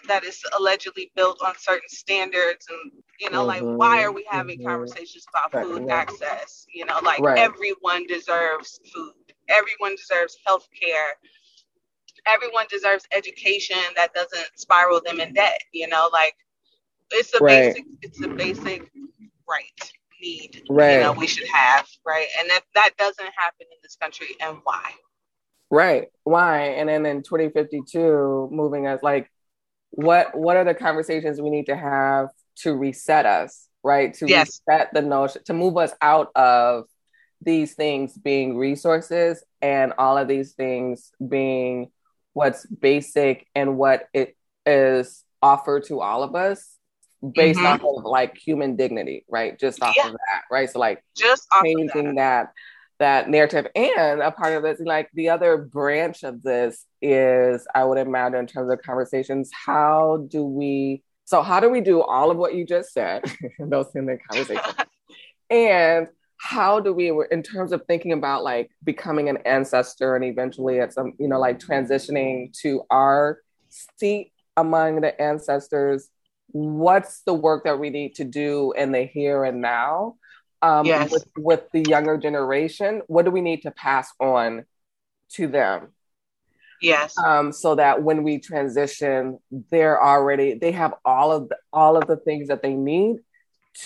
that 0.07 0.23
is 0.23 0.39
allegedly 0.57 1.11
built 1.15 1.39
on 1.43 1.53
certain 1.57 1.89
standards? 1.89 2.67
And 2.69 2.91
you 3.19 3.31
know 3.31 3.45
mm-hmm, 3.45 3.65
like 3.65 3.79
why 3.79 4.03
are 4.03 4.11
we 4.11 4.25
having 4.29 4.59
mm-hmm. 4.59 4.69
conversations 4.69 5.25
about 5.29 5.53
right, 5.53 5.65
food 5.65 5.89
access? 5.89 6.67
You 6.71 6.85
know 6.85 6.99
like 7.03 7.21
right. 7.21 7.39
everyone 7.39 8.05
deserves 8.05 8.79
food. 8.93 9.13
Everyone 9.49 9.95
deserves 9.95 10.37
health 10.45 10.67
care 10.79 11.17
everyone 12.27 12.65
deserves 12.71 13.05
education 13.15 13.77
that 13.95 14.11
doesn't 14.15 14.47
spiral 14.55 14.99
them 15.05 15.19
in 15.19 15.31
debt 15.33 15.61
you 15.73 15.87
know 15.87 16.09
like 16.11 16.33
it's 17.11 17.33
a 17.33 17.39
right. 17.39 17.73
basic 17.73 17.85
it's 18.01 18.23
a 18.23 18.27
basic 18.27 18.91
right 19.47 19.91
need 20.21 20.63
right. 20.69 20.93
you 20.93 20.99
know 21.01 21.11
we 21.11 21.27
should 21.27 21.47
have 21.47 21.85
right 22.05 22.27
and 22.39 22.49
that 22.49 22.61
that 22.73 22.91
doesn't 22.97 23.29
happen 23.37 23.67
in 23.71 23.77
this 23.83 23.95
country 23.95 24.27
and 24.41 24.57
why 24.63 24.91
right 25.69 26.07
why 26.23 26.61
and 26.61 26.89
then 26.89 27.05
in 27.05 27.21
2052 27.21 28.49
moving 28.51 28.87
us 28.87 29.01
like 29.03 29.29
what 29.91 30.37
what 30.37 30.57
are 30.57 30.63
the 30.63 30.73
conversations 30.73 31.41
we 31.41 31.49
need 31.49 31.65
to 31.65 31.75
have 31.75 32.29
to 32.55 32.75
reset 32.75 33.25
us 33.25 33.67
right 33.83 34.13
to 34.13 34.27
yes. 34.27 34.61
reset 34.67 34.89
the 34.93 35.01
notion 35.01 35.41
to 35.43 35.53
move 35.53 35.77
us 35.77 35.93
out 36.01 36.31
of 36.35 36.85
these 37.41 37.73
things 37.73 38.17
being 38.17 38.57
resources 38.57 39.43
and 39.61 39.93
all 39.97 40.17
of 40.17 40.27
these 40.27 40.53
things 40.53 41.11
being 41.27 41.91
what's 42.33 42.65
basic 42.65 43.47
and 43.55 43.77
what 43.77 44.07
it 44.13 44.35
is 44.65 45.23
offered 45.41 45.83
to 45.85 46.01
all 46.01 46.23
of 46.23 46.35
us 46.35 46.74
based 47.33 47.59
mm-hmm. 47.59 47.85
off 47.85 47.97
of 47.97 48.03
like 48.03 48.38
human 48.38 48.75
dignity, 48.75 49.25
right? 49.29 49.57
Just 49.59 49.81
off 49.81 49.95
yeah. 49.95 50.07
of 50.07 50.13
that, 50.13 50.43
right? 50.51 50.69
So 50.69 50.79
like 50.79 51.03
just 51.15 51.47
changing 51.63 52.15
that. 52.15 52.53
that 52.97 53.29
narrative. 53.29 53.67
And 53.75 54.21
a 54.21 54.31
part 54.31 54.53
of 54.53 54.63
this, 54.63 54.79
like 54.79 55.09
the 55.13 55.27
other 55.29 55.57
branch 55.57 56.23
of 56.23 56.41
this 56.41 56.85
is, 57.01 57.67
I 57.75 57.83
would 57.83 57.97
imagine, 57.97 58.39
in 58.39 58.47
terms 58.47 58.71
of 58.71 58.81
conversations, 58.81 59.51
how 59.51 60.25
do 60.29 60.45
we, 60.45 61.03
so 61.25 61.41
how 61.41 61.59
do 61.59 61.69
we 61.69 61.81
do 61.81 62.01
all 62.01 62.31
of 62.31 62.38
what 62.38 62.55
you 62.55 62.65
just 62.65 62.93
said, 62.93 63.25
those 63.59 63.88
in 63.95 64.05
the 64.05 64.17
conversation? 64.29 64.63
and 65.49 66.07
how 66.38 66.79
do 66.79 66.93
we, 66.93 67.11
in 67.31 67.43
terms 67.43 67.73
of 67.73 67.83
thinking 67.85 68.13
about 68.13 68.43
like 68.43 68.71
becoming 68.83 69.27
an 69.27 69.39
ancestor 69.45 70.15
and 70.15 70.23
eventually 70.23 70.79
at 70.79 70.93
some, 70.93 71.13
you 71.19 71.27
know, 71.27 71.39
like 71.39 71.59
transitioning 71.59 72.57
to 72.61 72.83
our 72.89 73.39
seat 73.97 74.31
among 74.55 75.01
the 75.01 75.21
ancestors, 75.21 76.07
what's 76.55 77.21
the 77.21 77.33
work 77.33 77.65
that 77.65 77.79
we 77.79 77.89
need 77.89 78.15
to 78.15 78.23
do 78.23 78.73
in 78.77 78.91
the 78.91 79.03
here 79.03 79.43
and 79.43 79.61
now? 79.61 80.15
um, 80.65 80.85
yes. 80.85 81.11
with, 81.11 81.27
with 81.37 81.61
the 81.73 81.81
younger 81.81 82.17
generation? 82.17 83.01
What 83.07 83.25
do 83.25 83.31
we 83.31 83.41
need 83.41 83.61
to 83.63 83.71
pass 83.71 84.11
on 84.19 84.65
to 85.33 85.47
them? 85.47 85.89
Yes. 86.81 87.17
Um, 87.17 87.51
so 87.51 87.75
that 87.75 88.03
when 88.03 88.23
we 88.23 88.39
transition, 88.39 89.39
they're 89.71 90.01
already 90.01 90.55
they 90.55 90.71
have 90.71 90.93
all 91.05 91.31
of 91.31 91.49
the, 91.49 91.57
all 91.71 91.97
of 91.97 92.07
the 92.07 92.17
things 92.17 92.49
that 92.49 92.61
they 92.61 92.73
need 92.73 93.17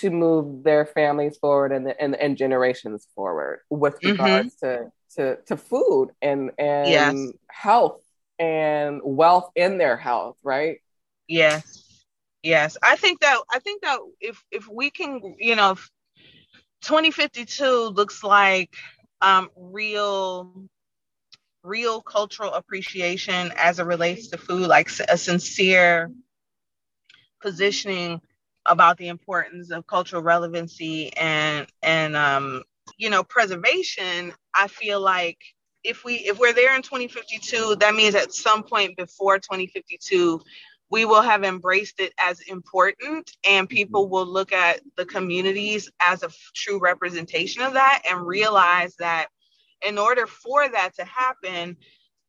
to 0.00 0.10
move 0.10 0.64
their 0.64 0.86
families 0.86 1.36
forward 1.38 1.72
and 1.72 1.86
the, 1.86 2.00
and, 2.00 2.14
and 2.16 2.36
generations 2.36 3.06
forward 3.14 3.60
with 3.70 4.00
mm-hmm. 4.00 4.10
regards 4.10 4.56
mm-hmm. 4.62 4.84
to, 5.16 5.36
to 5.36 5.42
to 5.46 5.56
food 5.56 6.10
and 6.20 6.50
and 6.58 6.88
yes. 6.90 7.16
health 7.48 8.00
and 8.38 9.00
wealth 9.04 9.50
in 9.54 9.78
their 9.78 9.96
health, 9.96 10.36
right? 10.42 10.78
Yes. 11.28 11.89
Yes. 12.42 12.76
I 12.82 12.96
think 12.96 13.20
that 13.20 13.38
I 13.50 13.58
think 13.58 13.82
that 13.82 13.98
if 14.20 14.42
if 14.50 14.68
we 14.68 14.90
can, 14.90 15.20
you 15.38 15.56
know, 15.56 15.76
2052 16.82 17.88
looks 17.94 18.22
like 18.24 18.74
um, 19.20 19.50
real 19.56 20.68
real 21.62 22.00
cultural 22.02 22.52
appreciation 22.54 23.52
as 23.56 23.78
it 23.78 23.84
relates 23.84 24.28
to 24.28 24.38
food 24.38 24.66
like 24.68 24.88
a 25.08 25.16
sincere 25.18 26.10
positioning 27.40 28.20
about 28.66 28.96
the 28.98 29.08
importance 29.08 29.70
of 29.70 29.86
cultural 29.86 30.22
relevancy 30.22 31.12
and 31.16 31.66
and 31.82 32.16
um, 32.16 32.62
you 32.98 33.10
know 33.10 33.22
preservation 33.24 34.32
i 34.54 34.66
feel 34.68 35.00
like 35.00 35.38
if 35.82 36.04
we 36.04 36.14
if 36.16 36.38
we're 36.38 36.52
there 36.52 36.76
in 36.76 36.82
2052 36.82 37.76
that 37.80 37.94
means 37.94 38.14
at 38.14 38.32
some 38.32 38.62
point 38.62 38.96
before 38.96 39.38
2052 39.38 40.40
we 40.90 41.04
will 41.04 41.22
have 41.22 41.44
embraced 41.44 42.00
it 42.00 42.12
as 42.18 42.40
important 42.40 43.36
and 43.48 43.68
people 43.68 44.04
mm-hmm. 44.04 44.12
will 44.12 44.26
look 44.26 44.52
at 44.52 44.80
the 44.96 45.06
communities 45.06 45.90
as 46.00 46.22
a 46.22 46.30
true 46.54 46.78
representation 46.78 47.62
of 47.62 47.74
that 47.74 48.02
and 48.10 48.26
realize 48.26 48.94
that 48.96 49.28
in 49.86 49.96
order 49.96 50.26
for 50.26 50.68
that 50.68 50.94
to 50.96 51.04
happen 51.04 51.76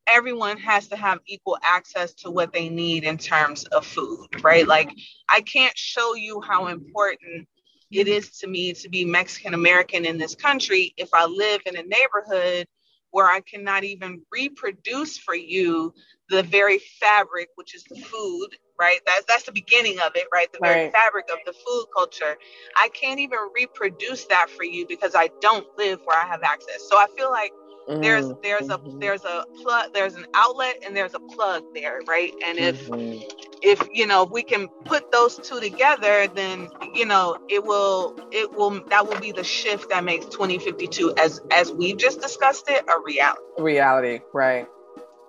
everyone 0.08 0.58
has 0.58 0.88
to 0.88 0.96
have 0.96 1.20
equal 1.28 1.58
access 1.64 2.14
to 2.14 2.32
what 2.32 2.52
they 2.54 2.70
need 2.70 3.04
in 3.04 3.18
terms 3.18 3.66
of 3.66 3.86
food 3.86 4.28
right? 4.44 4.68
Like 4.68 4.92
i 5.28 5.42
can't 5.42 5.78
show 5.78 6.16
you 6.16 6.42
how 6.42 6.68
important 6.68 7.48
it 7.92 8.08
is 8.08 8.38
to 8.40 8.48
me 8.48 8.74
to 8.74 8.90
be 8.90 9.04
mexican 9.04 9.54
american 9.54 10.06
in 10.06 10.18
this 10.18 10.34
country 10.34 10.94
if 10.98 11.10
i 11.14 11.26
live 11.26 11.62
in 11.66 11.76
a 11.76 11.84
neighborhood 11.84 12.66
where 13.12 13.28
I 13.28 13.42
cannot 13.42 13.84
even 13.84 14.22
reproduce 14.32 15.18
for 15.18 15.36
you 15.36 15.94
the 16.30 16.44
very 16.44 16.80
fabric, 16.80 17.50
which 17.56 17.76
is 17.76 17.84
the 17.84 17.98
food, 17.98 18.50
right? 18.80 19.00
That's 19.06 19.26
that's 19.28 19.44
the 19.44 19.52
beginning 19.52 20.00
of 20.00 20.14
it, 20.16 20.28
right? 20.34 20.52
The 20.52 20.60
very 20.64 20.86
right. 20.86 20.94
fabric 20.94 21.26
of 21.32 21.40
the 21.46 21.54
food 21.54 21.86
culture. 21.96 22.38
I 22.78 22.90
can't 22.90 23.20
even 23.20 23.40
reproduce 23.56 24.26
that 24.28 24.50
for 24.50 24.64
you 24.64 24.86
because 24.88 25.14
I 25.16 25.30
don't 25.42 25.68
live 25.78 26.00
where 26.06 26.18
I 26.20 26.26
have 26.28 26.44
access. 26.44 26.88
So 26.90 26.98
I 26.98 27.08
feel 27.18 27.32
like 27.32 27.52
mm-hmm. 27.88 28.02
there's 28.02 28.26
a 28.28 28.34
mm-hmm. 28.78 29.00
there's 29.00 29.26
a 29.26 29.46
plug 29.62 29.94
there's 29.94 30.16
an 30.16 30.26
outlet 30.34 30.82
and 30.86 30.96
there's 30.96 31.14
a 31.14 31.20
plug 31.20 31.64
there 31.74 32.00
right 32.08 32.34
and 32.46 32.58
if 32.58 32.88
mm-hmm. 32.88 33.22
if 33.62 33.88
you 33.92 34.06
know 34.08 34.24
we 34.24 34.44
can 34.44 34.68
put 34.86 35.12
those 35.12 35.38
two 35.38 35.60
together 35.60 36.28
then 36.28 36.70
you 36.94 37.06
know 37.06 37.38
it 37.50 37.64
will 37.64 38.16
it 38.32 38.52
will 38.52 38.84
that 38.90 39.06
will 39.06 39.20
be 39.20 39.32
the 39.32 39.44
shift 39.44 39.90
that 39.90 40.04
makes 40.04 40.26
2052 40.26 41.14
as 41.18 41.42
as 41.52 41.72
we've 41.72 41.98
just 41.98 42.22
discussed 42.22 42.70
it 42.70 42.84
a 42.88 43.00
reality 43.06 43.42
reality 43.58 44.20
right 44.34 44.68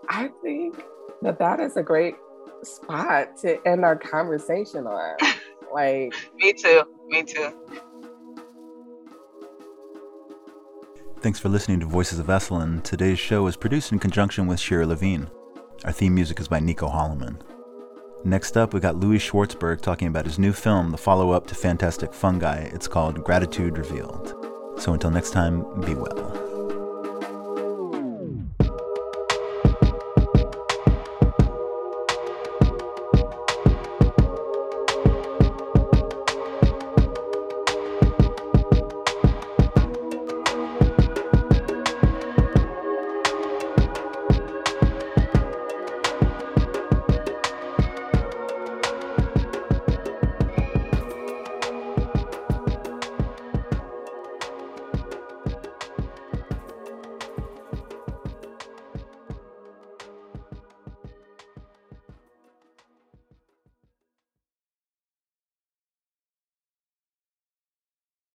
i 0.09 0.29
think 0.43 0.83
that 1.23 1.39
that 1.39 1.61
is 1.61 1.77
a 1.77 1.83
great 1.83 2.15
spot 2.63 3.37
to 3.37 3.59
end 3.67 3.85
our 3.85 3.97
conversation 3.97 4.87
on 4.87 5.17
like 5.73 6.13
me 6.37 6.53
too 6.53 6.83
me 7.09 7.23
too 7.23 7.53
Thanks 11.23 11.39
for 11.39 11.49
listening 11.49 11.79
to 11.79 11.87
Voices 11.87 12.19
of 12.19 12.27
Esalen. 12.27 12.83
Today's 12.83 13.17
show 13.17 13.47
is 13.47 13.55
produced 13.55 13.93
in 13.93 14.01
conjunction 14.01 14.49
with 14.49 14.59
Shira 14.59 14.85
Levine. 14.85 15.31
Our 15.85 15.93
theme 15.93 16.17
music 16.17 16.41
is 16.41 16.49
by 16.49 16.59
Nico 16.59 16.89
Holloman. 16.89 17.37
Next 18.25 18.57
up, 18.57 18.75
we 18.75 18.81
got 18.81 18.97
Louie 18.97 19.21
Schwartzberg 19.21 19.81
talking 19.81 20.09
about 20.09 20.25
his 20.27 20.41
new 20.41 20.53
film, 20.53 20.91
the 20.91 20.99
follow 20.99 21.31
up 21.31 21.47
to 21.47 21.55
Fantastic 21.55 22.13
Fungi. 22.13 22.63
It's 22.73 22.89
called 22.89 23.23
Gratitude 23.23 23.79
Revealed. 23.79 24.35
So 24.79 24.95
until 24.95 25.13
next 25.13 25.31
time, 25.31 25.63
be 25.83 25.95
well. 25.95 26.42